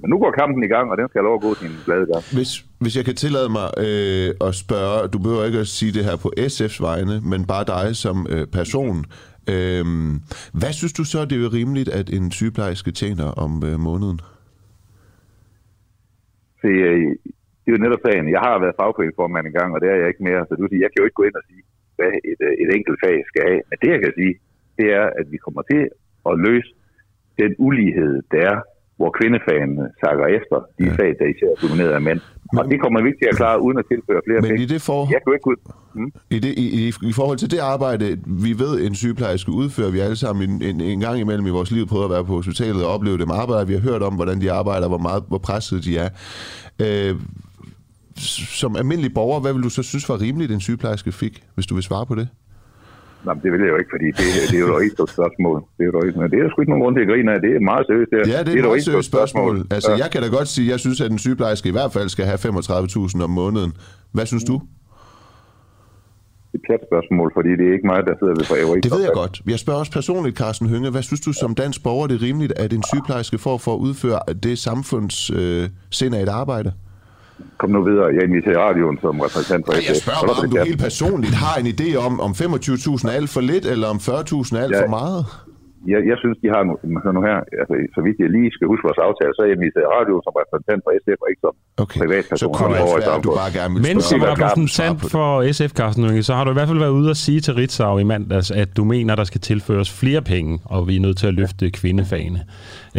[0.00, 2.06] men nu går kampen i gang, og den skal have lov at gå sin glade
[2.12, 2.22] gang.
[2.36, 2.50] Hvis,
[2.82, 6.16] hvis jeg kan tillade mig øh, at spørge, du behøver ikke at sige det her
[6.24, 8.96] på SF's vegne, men bare dig som øh, person.
[9.54, 9.84] Øh,
[10.60, 14.18] hvad synes du så, det er rimeligt, at en sygeplejerske tjener om øh, måneden?
[16.62, 17.00] Se, øh,
[17.62, 18.26] det er jo netop sagen.
[18.36, 20.40] Jeg har været fagforeningsformand en gang, og det er jeg ikke mere.
[20.48, 21.62] Så du siger, jeg kan jo ikke gå ind og sige,
[21.96, 23.60] hvad et, øh, et enkelt fag skal have.
[23.68, 24.34] Men det, jeg kan sige,
[24.78, 25.82] det er, at vi kommer til
[26.30, 26.70] at løse
[27.42, 28.58] den ulighed, der er,
[28.98, 30.90] hvor kvindefagene sakker efter de Ja.
[30.98, 32.20] fag, der især er domineret af mænd.
[32.58, 34.62] Og Men- det kommer vi ikke til at klare, uden at tilføre flere Men penge.
[34.62, 34.98] i det for...
[35.14, 35.58] Jeg jo ikke ud.
[35.94, 36.12] Hmm?
[36.30, 39.98] I, det, i, i, I forhold til det arbejde, vi ved, en sygeplejerske udfører, vi
[39.98, 42.84] alle sammen en, en, en gang imellem i vores liv prøvet at være på hospitalet
[42.86, 43.66] og opleve dem arbejde.
[43.66, 46.08] Vi har hørt om, hvordan de arbejder, hvor meget hvor presset de er.
[46.84, 47.14] Øh,
[48.60, 51.74] som almindelig borger, hvad vil du så synes var rimeligt, en sygeplejerske fik, hvis du
[51.74, 52.28] vil svare på det?
[53.26, 55.58] Nej, det vil jeg jo ikke, fordi det, det er jo et stort spørgsmål.
[55.76, 57.38] Det er jo ikke, det er der sgu ikke nogen grund til at grine af.
[57.46, 58.10] Det er meget seriøst.
[58.12, 59.54] Det, Ja, det er et jo meget et stort seriøst spørgsmål.
[59.76, 59.96] Altså, Ja.
[60.02, 62.24] jeg kan da godt sige, at jeg synes, at en sygeplejerske i hvert fald skal
[62.30, 63.70] have 35.000 om måneden.
[64.16, 64.56] Hvad synes du?
[66.52, 68.84] Det er et plat spørgsmål, fordi det er ikke mig, der sidder ved for øvrigt.
[68.84, 69.34] Det ved jeg godt.
[69.52, 70.90] Jeg spørger også personligt, Carsten Hønge.
[70.90, 73.78] Hvad synes du som dansk borger, det er rimeligt, at en sygeplejerske får for at
[73.78, 76.72] udføre det samfunds øh, sind af et arbejde?
[77.60, 78.06] Kom nu videre.
[78.16, 80.02] Jeg inviterer radioen som repræsentant for Jeg SF.
[80.04, 83.14] spørger Hold bare, om du er- helt personligt har en idé om, om 25.000 er
[83.20, 84.82] alt for lidt, eller om 40.000 er alt Ja.
[84.84, 85.22] for meget?
[85.92, 86.72] Jeg, jeg synes, de har nu,
[87.04, 89.56] hør nu her, altså, så vidt jeg lige skal huske vores aftale, så er jeg
[89.60, 91.54] inviteret radioen som repræsentant for SF, og ikke som
[91.84, 92.38] Okay, privatperson.
[92.44, 95.28] så kunne det i også være, at du bare gerne vil Men som repræsentant for
[95.56, 97.94] SF, Carsten Hønge, så har du i hvert fald været ude og sige til Ritzau
[98.04, 101.26] i mandags, at du mener, der skal tilføres flere penge, og vi er nødt til
[101.32, 102.40] at løfte kvindefagene.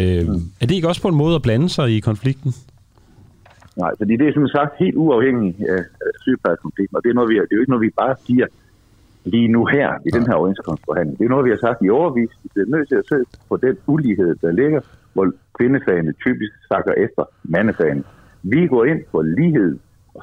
[0.02, 0.24] Øh,
[0.62, 2.52] er det ikke også på en måde at blande sig i konflikten?
[3.84, 7.30] Nej, fordi det er som sagt helt uafhængigt af af sygeplejerskonflikten, og det er, noget,
[7.30, 8.48] vi, det er jo ikke noget, vi bare siger
[9.34, 11.18] lige nu her i den her overenskomstforhandling.
[11.20, 12.32] Det er noget, vi har sagt i overvis.
[12.44, 13.18] Vi bliver nødt til at se
[13.50, 14.82] på den ulighed, der ligger,
[15.14, 15.26] hvor
[15.58, 18.04] kvindefagene typisk sakker efter mandefagene.
[18.44, 19.72] Vi går ind for lighed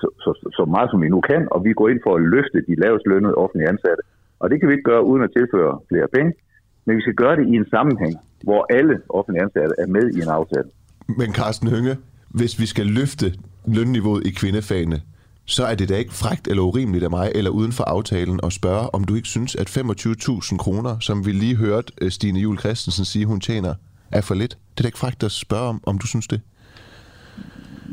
[0.03, 2.23] så, så, så, så meget som vi nu kan, og vi går ind for at
[2.23, 4.03] løfte de lavest lønnede offentlige ansatte.
[4.41, 6.33] Og det kan vi ikke gøre uden at tilføre flere penge,
[6.85, 10.19] men vi skal gøre det i en sammenhæng, hvor alle offentlige ansatte er med i
[10.25, 10.69] en aftale.
[11.21, 11.95] Men Carsten Hønge,
[12.29, 13.35] hvis vi skal løfte
[13.66, 15.03] lønniveauet i kvindefagene,
[15.45, 18.53] så er det da ikke frægt eller urimeligt af mig, eller uden for aftalen, at
[18.53, 22.59] spørge, om du ikke synes, at 25.000 kroner, som vi lige hørte øh, Stine Jul
[22.59, 23.74] Christensen sige, hun tjener,
[24.11, 24.51] er for lidt.
[24.51, 26.41] Det er da ikke frægt at spørge om, om du synes det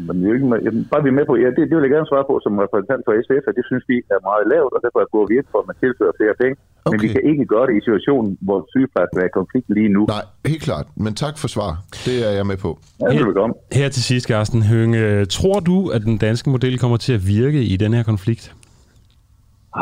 [0.07, 1.93] men vi er ikke, med- bare vi er med på, ja, det, det vil jeg
[1.97, 4.79] gerne svare på som repræsentant for SF, at det synes vi er meget lavt, og
[4.85, 6.55] derfor går vi ind for, at man tilfører flere penge.
[6.59, 6.91] Okay.
[6.91, 10.01] Men vi kan ikke gøre det i situationen, hvor sygeplejersker er i konflikt lige nu.
[10.15, 10.85] Nej, helt klart.
[11.05, 11.71] Men tak for svar.
[12.07, 12.69] Det er jeg med på.
[13.01, 13.53] Ja, det komme.
[13.79, 15.01] Her til sidst, Carsten Hønge.
[15.37, 18.43] Tror du, at den danske model kommer til at virke i den her konflikt?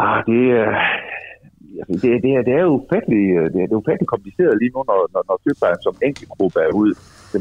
[0.01, 0.69] Ah, det, er,
[2.01, 4.71] det, det, er, det er jo ufattelig, øh, det er, det er ufattelig kompliceret lige
[4.75, 6.93] nu, når, når, når sygeplejen som enkeltgruppe er ude.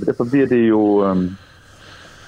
[0.09, 0.81] Derfor bliver det jo...
[1.07, 1.29] Øhm,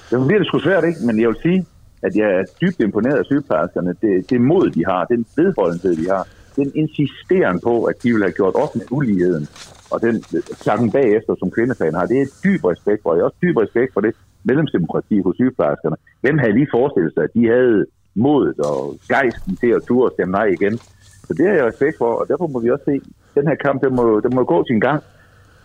[0.09, 0.99] det bliver det sgu svært, ikke?
[1.05, 1.65] Men jeg vil sige,
[2.03, 3.95] at jeg er dybt imponeret af sygeplejerskerne.
[4.01, 8.23] Det, det mod, de har, den vedholdenhed, de har, den insisteren på, at de vil
[8.23, 9.47] have gjort op med uligheden,
[9.91, 10.23] og den
[10.67, 13.13] takken bagefter, som kvindefagen har, det er dyb respekt for.
[13.13, 15.95] Jeg er også dyb respekt for det medlemsdemokrati hos sygeplejerskerne.
[16.21, 17.85] Hvem havde lige forestillet sig, at de havde
[18.15, 20.77] modet og gejsten til at turde stemme nej igen?
[21.27, 23.01] Så det har jeg respekt for, og derfor må vi også se,
[23.35, 25.03] den her kamp, den må, den må gå sin gang.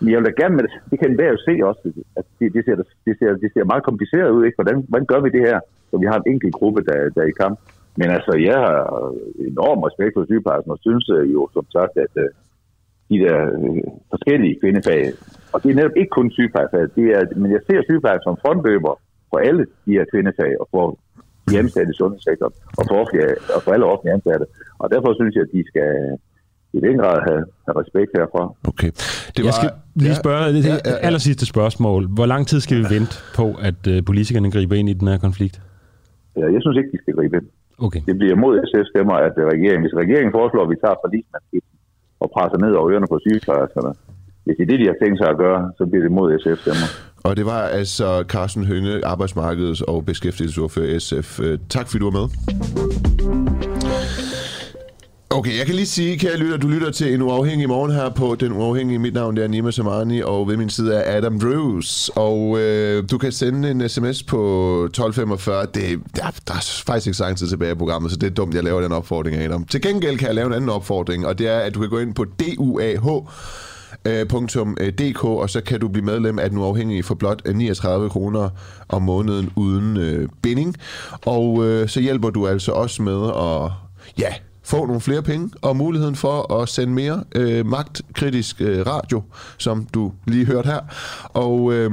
[0.00, 1.82] Men jeg vil da gerne med det, det kan enhver jo se også,
[2.18, 2.76] at det, det, ser,
[3.06, 4.58] det, ser, det ser meget kompliceret ud, ikke?
[4.60, 5.58] Hvordan, hvordan gør vi det her,
[5.90, 7.58] så vi har en enkelt gruppe, der, der er i kamp?
[8.00, 8.78] Men altså, jeg har
[9.52, 12.30] enorm respekt for sygeplejersken, og synes øh, jo som sagt, at øh,
[13.10, 13.82] de der øh,
[14.12, 15.02] forskellige kvindefag,
[15.52, 18.94] og det er netop ikke kun sygeplejersker, det er, men jeg ser sygeplejersker som frontløber
[19.30, 20.84] for alle de her kvindefag, og for
[21.48, 24.46] de ansatte i sundhedssektoren, og for, offentlige, og for alle offentlige ansatte.
[24.82, 25.90] Og derfor synes jeg, at de skal
[26.72, 28.42] i den grad have, have respekt herfra.
[28.70, 28.90] Okay.
[29.36, 31.06] Det Jeg skal lige spørge, det, det ja, ja, ja.
[31.06, 32.02] aller sidste spørgsmål.
[32.18, 35.18] Hvor lang tid skal vi vente på, at uh, politikerne griber ind i den her
[35.18, 35.56] konflikt?
[36.36, 37.46] Ja, Jeg synes ikke, de skal gribe ind.
[37.86, 38.00] Okay.
[38.08, 41.76] Det bliver mod SF-stemmer, at øh, regeringen, hvis regeringen foreslår, at vi tager forlismandskiften
[42.22, 43.92] og presser ned over ørerne på sygeplejerskerne,
[44.44, 46.88] hvis det er det, de har tænkt sig at gøre, så bliver det mod SF-stemmer.
[47.24, 51.40] Og det var altså Carsten Hønge, arbejdsmarkeds- og beskæftigelsesordfører SF.
[51.40, 52.26] Øh, Tak fordi du var med.
[55.30, 58.34] Okay, jeg kan lige sige, kære lytter, du lytter til en uafhængig morgen her på
[58.34, 58.98] Den Uafhængige.
[58.98, 62.10] Mit navn det er Nima Samani, og ved min side er Adam Drews.
[62.14, 65.66] Og øh, du kan sende en sms på 1245.
[65.74, 68.34] Det, der, der er faktisk ikke så lang tid tilbage i programmet, så det er
[68.34, 69.64] dumt, jeg laver den opfordring, Adam.
[69.64, 71.98] Til gengæld kan jeg lave en anden opfordring, og det er, at du kan gå
[71.98, 73.06] ind på DUAH
[74.04, 74.20] øh,
[74.80, 78.10] øh, .dk, og så kan du blive medlem af Den Uafhængige for blot øh, 39
[78.10, 78.48] kroner
[78.88, 80.76] om måneden uden øh, binding.
[81.26, 83.70] Og øh, så hjælper du altså også med at
[84.18, 84.34] ja,
[84.68, 89.22] få nogle flere penge og muligheden for at sende mere øh, magtkritisk øh, radio,
[89.58, 90.80] som du lige hørte her.
[91.24, 91.90] Og øh,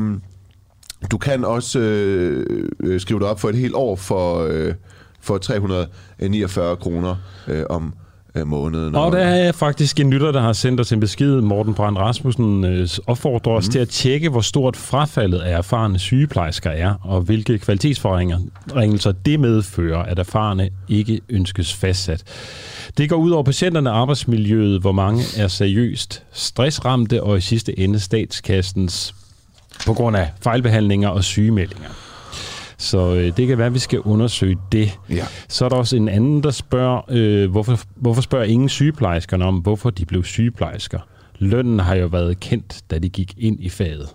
[1.12, 4.74] du kan også øh, øh skrive dig op for et helt år for, øh,
[5.22, 7.16] for 349 kroner
[7.48, 7.94] øh, om
[8.36, 8.96] øh, måneden.
[8.96, 11.42] Og der er faktisk en lytter, der har sendt os en besked.
[11.42, 16.70] Morten Brand Rasmussen øh, opfordrer os til at tjekke, hvor stort frafaldet af erfarne sygeplejersker
[16.70, 22.24] er, og hvilke kvalitetsforringelser det medfører, at erfarne ikke ønskes fastsat.
[22.98, 28.00] Det går ud over patienterne, arbejdsmiljøet, hvor mange er seriøst stressramte, og i sidste ende
[28.00, 29.16] statskassens
[29.86, 32.05] på grund af fejlbehandlinger og sygemeldinger.
[32.86, 35.00] Så øh, det kan være, at vi skal undersøge det.
[35.10, 35.26] Ja.
[35.48, 39.56] Så er der også en anden, der spørger, øh, hvorfor, hvorfor spørger ingen sygeplejerskerne om,
[39.56, 41.00] hvorfor de blev sygeplejersker?
[41.40, 44.10] Lønnen har jo været kendt, da de gik ind i faget.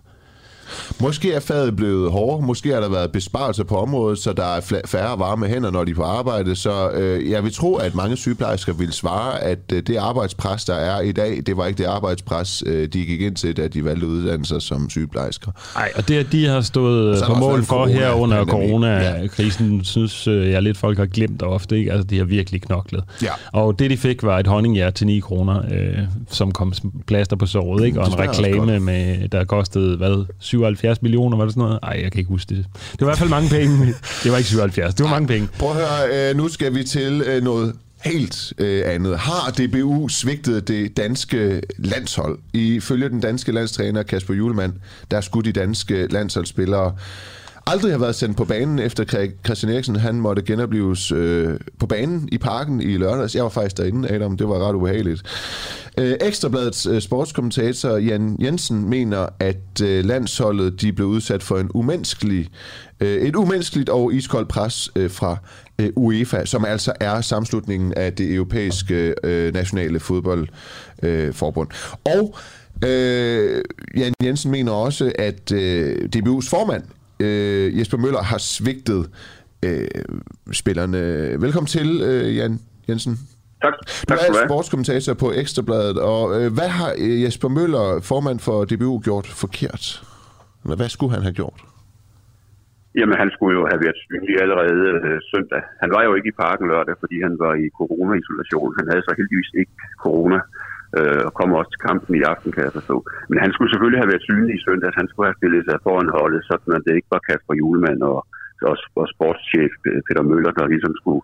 [1.00, 4.80] Måske er faget blevet hårdere, måske har der været besparelser på området, så der er
[4.86, 6.56] færre varme hænder, når de er på arbejde.
[6.56, 10.74] Så øh, jeg vil tro, at mange sygeplejersker vil svare, at øh, det arbejdspres, der
[10.74, 13.84] er i dag, det var ikke det arbejdspres, øh, de gik ind til, da de
[13.84, 15.50] valgte uddannelser som sygeplejersker.
[15.74, 20.50] Nej, og det, de har stået på mål for corona- her under coronakrisen, synes øh,
[20.50, 21.78] jeg lidt, folk har glemt ofte.
[21.78, 21.92] Ikke?
[21.92, 23.04] Altså, de har virkelig knoklet.
[23.22, 23.30] Ja.
[23.52, 25.98] Og det, de fik, var et honninghjert til 9 kroner, øh,
[26.30, 26.72] som kom
[27.06, 28.00] plaster på såret, ikke?
[28.00, 30.24] og en reklame, med, der kostede, hvad,
[30.61, 31.78] 77 millioner, var det sådan noget?
[31.82, 32.66] Ej, jeg kan ikke huske det.
[32.92, 33.94] Det var i hvert fald mange penge.
[34.24, 35.48] Det var ikke 77, det var mange penge.
[35.58, 39.18] Prøv at høre, øh, nu skal vi til øh, noget helt øh, andet.
[39.18, 42.38] Har DBU svigtet det danske landshold?
[42.52, 44.72] Ifølge den danske landstræner Kasper Julemand,
[45.11, 46.94] der skulle de danske landsholdsspillere
[47.70, 52.28] aldrig har været sendt på banen, efter Christian Eriksen han måtte genopleves øh, på banen
[52.32, 53.34] i parken i lørdags.
[53.34, 54.36] Jeg var faktisk derinde, Adam.
[54.36, 55.22] Det var ret ubehageligt.
[55.98, 61.70] Øh, Ekstrabladets øh, sportskommentator Jan Jensen mener, at øh, landsholdet de blev udsat for en
[61.74, 62.48] umenneskelig,
[63.00, 65.36] øh, et umenneskeligt og iskoldt pres øh, fra
[65.78, 70.48] øh, UEFA, som altså er sammenslutningen af det europæiske øh, nationale fodboldforbund.
[71.02, 71.68] Øh, forbund.
[72.04, 72.36] og
[72.88, 73.62] øh,
[73.96, 76.82] Jan Jensen mener også, at øh, DBU's formand,
[77.20, 79.02] øh, Jesper Møller, har svigtet
[79.66, 79.88] øh,
[80.52, 80.98] spillerne.
[81.44, 82.58] Velkommen til, øh, Jan
[82.88, 83.14] Jensen.
[83.62, 83.74] Tak.
[84.08, 88.56] Du tak er sportskommentator på Ekstrabladet, og øh, hvad har øh, Jesper Møller, formand for
[88.64, 89.84] DBU, gjort forkert?
[90.64, 91.60] Eller hvad skulle han have gjort?
[92.98, 95.62] Jamen, han skulle jo have været synlig allerede øh, søndag.
[95.82, 98.70] Han var jo ikke i parken lørdag, fordi han var i corona-isolation.
[98.78, 100.69] Han havde så heldigvis ikke corona, øh,
[101.28, 102.97] og kommer også til kampen i aften, kan jeg forstå.
[103.30, 104.91] Men han skulle selvfølgelig have været synlig i søndag.
[105.01, 108.18] Han skulle have stillet sig foran holdet, sådan at det ikke var Kasper Julemand og
[108.68, 111.22] og, og sportschef øh, Peter Møller, der ligesom skulle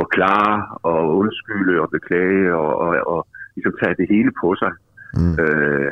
[0.00, 0.54] forklare
[0.90, 3.20] og undskylde og beklage og, og, og
[3.56, 4.72] ligesom tage det hele på sig.
[5.18, 5.34] Mm.
[5.42, 5.90] Øh,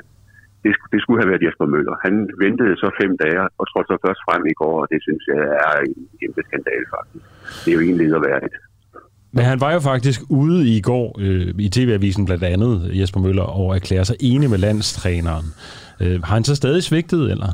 [0.65, 1.95] det, det skulle have været Jesper Møller.
[2.07, 5.23] Han ventede så fem dage og trådte så først frem i går, og det synes
[5.33, 7.25] jeg er en kæmpe skandal faktisk.
[7.63, 8.57] Det er jo egentlig lederværdigt.
[9.37, 13.43] Men han var jo faktisk ude i går øh, i TV-avisen blandt andet, Jesper Møller,
[13.43, 15.47] og erklærer sig enig med landstræneren.
[16.03, 17.51] Øh, har han så stadig svigtet, eller?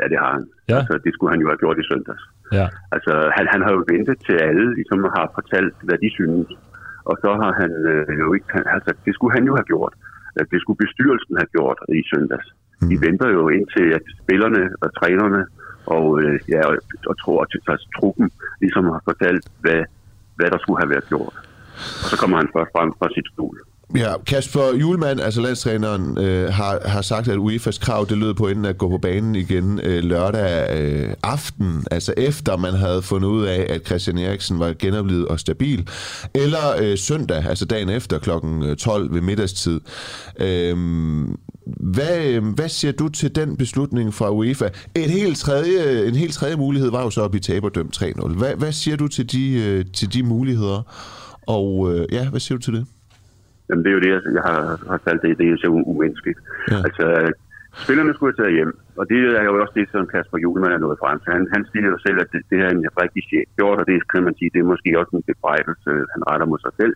[0.00, 0.44] Ja, det har han.
[0.68, 0.78] Ja.
[0.80, 2.22] Altså, det skulle han jo have gjort i søndags.
[2.58, 2.66] Ja.
[2.94, 6.48] Altså, han, han har jo ventet til alle ligesom har fortalt, hvad de synes.
[7.10, 8.48] Og så har han øh, jo ikke...
[8.56, 9.94] Han, altså, det skulle han jo have gjort.
[10.36, 12.46] Øh, Det skulle bestyrelsen have gjort i søndags.
[12.80, 12.88] Mm.
[12.90, 15.42] De venter jo indtil, at spillerne og trænerne
[15.96, 16.74] og, øh, ja, og,
[17.10, 18.26] og, og, og, og truppen
[18.62, 19.80] ligesom har fortalt, hvad,
[20.40, 21.36] hvad der skulle have været gjort.
[22.02, 23.56] Og så kommer han først frem fra sit stol.
[23.96, 28.48] Ja, Kasper Julemand, altså landstræneren, øh, har, har sagt, at UEFA's krav, det lød på
[28.48, 33.28] enden at gå på banen igen øh, lørdag øh, aften, altså efter man havde fundet
[33.28, 35.88] ud af, at Christian Eriksen var genoplevet og stabil,
[36.34, 39.80] eller øh, søndag, altså dagen efter klokken øh, 12 ved middagstid.
[40.40, 41.36] Øhm, øh,
[41.66, 44.68] hvad, hvad siger du til den beslutning fra UEFA?
[44.94, 48.28] Et helt tredje, en helt tredje mulighed var jo så at blive taberdømt 3-0.
[48.28, 50.82] Hvad, hvad siger du til de, øh, til de muligheder?
[51.46, 52.86] Og øh, ja, hvad siger du til det?
[53.70, 54.60] Jamen, det er jo det, jeg har,
[54.92, 56.40] har talt det, det er jo så umenneskeligt.
[56.70, 56.78] Ja.
[56.86, 57.04] Altså,
[57.84, 61.02] spillerne skulle tage hjem, og det er jo også det, som Kasper Julemand er nået
[61.02, 61.30] frem til.
[61.36, 63.96] Han, han siger jo selv, at det, det er en rigtig chef gjort, og det
[64.12, 66.94] kan man sige, det er måske også en bebrejdelse, han retter mod sig selv.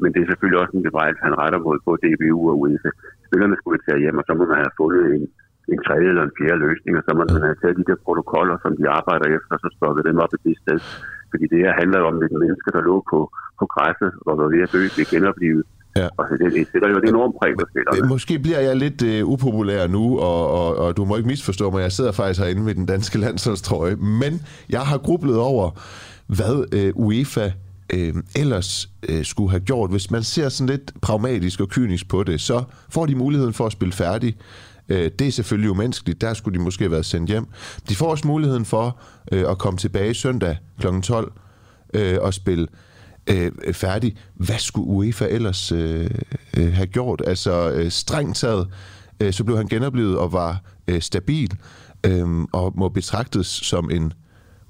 [0.00, 2.90] Men det er selvfølgelig også en bebrejdelse, han retter mod både DBU og UEFA.
[3.26, 5.24] Spillerne skulle tage hjem, og så må man have fundet en,
[5.72, 8.56] en tredje eller en fjerde løsning, og så må man have taget de der protokoller,
[8.64, 10.78] som de arbejder efter, og så stoppet dem op i det sted.
[11.30, 13.18] Fordi det her handler om et menneske, der lå på,
[13.60, 15.64] på græsset og var ved at dø, ved genoplevet.
[15.96, 16.08] Ja.
[16.16, 18.08] Og det, det sætter jo et enormt præg på spillerne.
[18.08, 21.80] Måske bliver jeg lidt uh, upopulær nu, og, og, og du må ikke misforstå mig.
[21.82, 23.96] Jeg sidder faktisk herinde med den danske landsholdstrøje.
[23.96, 25.70] Men jeg har grublet over,
[26.26, 27.50] hvad uh, UEFA
[27.94, 29.90] uh, ellers uh, skulle have gjort.
[29.90, 33.66] Hvis man ser sådan lidt pragmatisk og kynisk på det, så får de muligheden for
[33.66, 34.36] at spille færdig.
[34.88, 36.20] Uh, det er selvfølgelig umenneskeligt.
[36.20, 37.46] Der skulle de måske have været sendt hjem.
[37.88, 39.00] De får også muligheden for
[39.32, 40.86] uh, at komme tilbage søndag kl.
[41.02, 41.32] 12
[41.94, 42.66] uh, og spille
[43.30, 44.16] øh, færdig.
[44.34, 46.10] Hvad skulle UEFA ellers øh,
[46.58, 47.22] øh, have gjort?
[47.26, 48.68] Altså øh, strengt taget,
[49.22, 51.58] øh, så blev han genoplevet og var øh, stabil,
[52.06, 54.12] øh, og må betragtes som en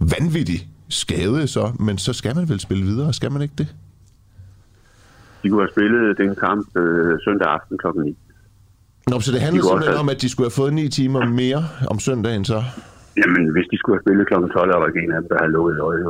[0.00, 3.68] vanvittig skade så, men så skal man vel spille videre, skal man ikke det?
[5.42, 7.86] De kunne have spillet den kamp øh, søndag aften kl.
[8.04, 8.16] 9.
[9.11, 10.00] Nå, så det handler simpelthen have...
[10.00, 12.59] om, at de skulle have fået ni timer mere om søndagen så?
[13.20, 14.34] Jamen, hvis de skulle have spillet kl.
[14.34, 16.04] 12, er der ikke en af dem, der har lovet øje.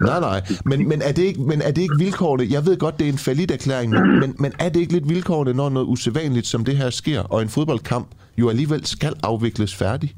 [0.00, 0.38] Nej, nej.
[0.70, 2.44] Men, men, er det ikke, men er det ikke vilkårene?
[2.56, 3.90] Jeg ved godt, det er en falit erklæring,
[4.22, 7.42] men, men er det ikke lidt vilkårene, når noget usædvanligt som det her sker, og
[7.42, 8.08] en fodboldkamp
[8.40, 10.10] jo alligevel skal afvikles færdig?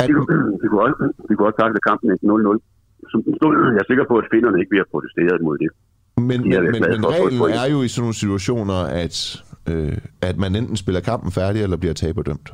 [0.00, 0.96] de, kunne, de, kunne også,
[1.28, 2.58] de kunne også takle kampen 0-0.
[3.10, 5.70] Som den stod, jeg er sikker på, at finderne ikke vil have protesteret mod det.
[6.30, 9.16] Men, men, men, men reglen er jo i sådan nogle situationer, at,
[9.70, 9.96] øh,
[10.28, 12.48] at man enten spiller kampen færdig, eller bliver taberdømt.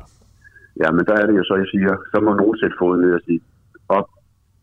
[0.83, 3.13] Ja, men der er det jo så, jeg siger, så må nogen sætte foden ned
[3.19, 3.41] og sige,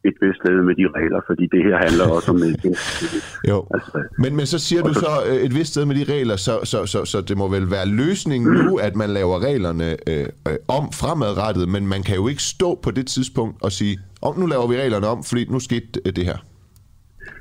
[0.09, 2.37] et vist sted med de regler, fordi det her handler også om...
[3.51, 3.91] jo, altså,
[4.23, 6.79] men, men så siger du så øh, et vist sted med de regler, så, så,
[6.85, 10.85] så, så det må vel være løsningen nu, at man laver reglerne øh, øh, om
[11.01, 13.93] fremadrettet, men man kan jo ikke stå på det tidspunkt og sige,
[14.27, 15.87] om nu laver vi reglerne om, fordi nu skete
[16.17, 16.37] det her.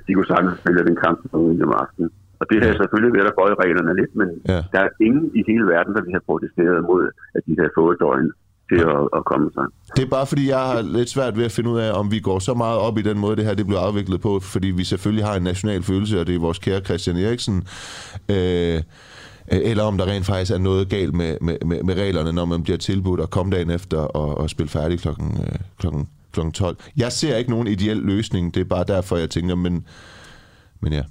[0.07, 2.11] De kunne sagtens spille den kamp om aftenen.
[2.41, 4.61] Og det har selvfølgelig været at bøje reglerne lidt, men ja.
[4.75, 7.03] der er ingen i hele verden, der vi har protesteret mod,
[7.37, 8.31] at de har fået døgn
[8.71, 9.65] til at, at komme sig.
[9.97, 12.21] Det er bare fordi, jeg har lidt svært ved at finde ud af, om vi
[12.21, 14.85] går så meget op i den måde, det her det bliver afviklet på, fordi vi
[14.85, 17.57] selvfølgelig har en national følelse, og det er vores kære Christian Eriksen,
[18.29, 18.83] øh,
[19.49, 22.63] eller om der rent faktisk er noget galt med, med, med, med reglerne, når man
[22.63, 26.77] bliver tilbudt at komme dagen efter og, og spille færdig klokken, øh, klokken, klokken 12.
[26.97, 29.87] Jeg ser ikke nogen ideel løsning, det er bare derfor, jeg tænker, men,
[30.81, 31.03] men ja.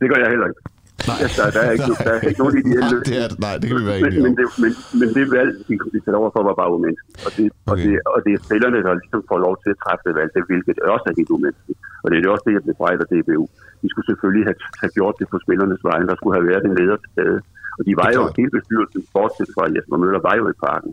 [0.00, 0.73] Det gør jeg heller ikke.
[1.10, 1.18] Nej.
[1.24, 3.76] Altså, der, er ikke, der er ikke nogen ideelle nej, det er, nej, det kan
[3.80, 4.26] vi være enige men, om.
[4.26, 7.18] men, det, men, men det valg, de kunne sætte over for, var bare umenneskeligt.
[7.26, 7.70] Og det, okay.
[7.70, 10.30] og, det, og det er spillerne, der ligesom får lov til at træffe det valg,
[10.34, 11.78] det, hvilket også er helt umenneskeligt.
[12.02, 13.44] Og det er også det, jeg blev af DBU.
[13.82, 16.04] De skulle selvfølgelig have, have gjort det på spillernes vegne.
[16.10, 17.38] Der skulle have været en leder til stede.
[17.78, 20.90] Og de var jo hele bestyrelsen, bortset fra Jesper Møller, var jo i parken.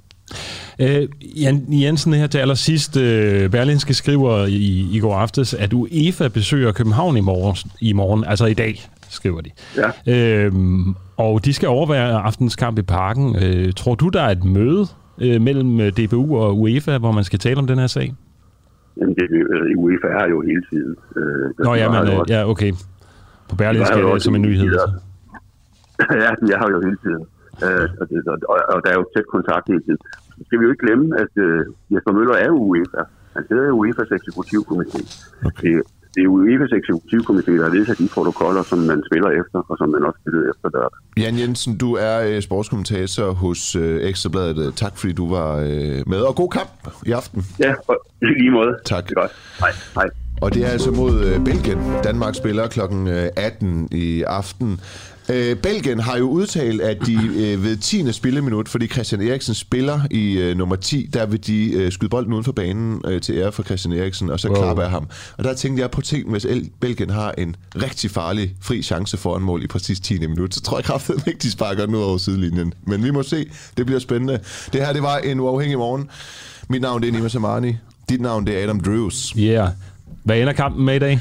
[0.84, 1.03] Øh,
[1.43, 2.97] Jan Jensen her til allersidst.
[2.97, 8.24] Øh, Berlinske skriver i, i går aftes, at UEFA besøger København i morgen, i morgen,
[8.24, 9.49] altså i dag, skriver de.
[10.07, 10.45] Ja.
[10.45, 13.36] Øhm, og de skal overvære aftens kamp i parken.
[13.43, 14.86] Øh, tror du, der er et møde
[15.22, 18.16] øh, mellem DBU og UEFA, hvor man skal tale om den her sag?
[18.97, 20.95] Jamen, det, øh, UEFA er jo hele tiden.
[21.16, 22.74] Øh, Nå ja, men, øh, ja, okay.
[23.49, 24.72] På Berlinske er det som en nyhed.
[26.24, 27.24] Ja, de er her jo hele tiden.
[27.66, 30.01] Øh, og, det, og, og der er jo tæt kontakt hele tiden.
[30.45, 31.59] skal vi jo ikke glemme, at øh,
[31.91, 33.03] Jesper Møller er UEFA.
[33.36, 35.01] Han sidder i UEFA's eksekutivkomité.
[35.49, 35.74] Okay.
[35.78, 35.84] Det,
[36.16, 39.89] det er UEFA's eksekutivkomité, der har vedtaget de protokoller, som man spiller efter, og som
[39.89, 40.99] man også spiller efter lørdag.
[41.18, 44.76] Jan Jensen, du er øh, sportskommentator hos øh, Ekstrabladet.
[44.76, 46.72] Tak fordi du var øh, med, og god kamp
[47.05, 47.45] i aften.
[47.59, 48.74] Ja, og lige måde.
[48.86, 49.03] Tak.
[49.03, 49.32] Det er godt.
[49.59, 49.72] Hej.
[49.95, 50.09] Hej.
[50.41, 51.80] Og det er altså mod Belgien.
[52.03, 52.80] Danmark spiller kl.
[53.38, 54.80] 18 i aften.
[55.30, 58.11] Øh, Belgien har jo udtalt, at de øh, ved 10.
[58.11, 62.34] spilleminut, fordi Christian Eriksen spiller i øh, nummer 10, der vil de øh, skyde bolden
[62.34, 64.57] uden for banen øh, til ære for Christian Eriksen, og så wow.
[64.57, 65.07] klapper jeg ham.
[65.38, 69.17] Og der tænkte jeg på ting, hvis El- Belgien har en rigtig farlig fri chance
[69.17, 70.19] for en mål i præcis 10.
[70.19, 72.74] minut, så tror jeg kraftigt ikke, de sparker den ud over sidelinjen.
[72.88, 73.45] Men vi må se.
[73.78, 74.39] Det bliver spændende.
[74.74, 76.09] Det her, det var en uafhængig morgen.
[76.69, 77.76] Mit navn det er Nima Samani.
[78.09, 79.34] Dit navn det er Adam Drews.
[79.39, 79.67] Yeah.
[80.24, 81.19] Hvad ender kampen med i dag?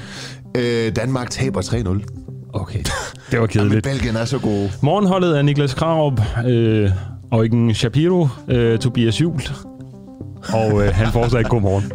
[0.56, 2.39] Øh, Danmark taber 3-0.
[2.52, 2.86] Okay, det
[3.30, 3.84] var Jamen, kedeligt.
[3.84, 4.70] Belgien er så gode.
[4.82, 6.90] Morgenholdet er Niklas Krarup, øh,
[7.32, 9.40] Eugen Shapiro, øh, Tobias Hjul,
[10.52, 11.92] og øh, han får sig ikke god morgen.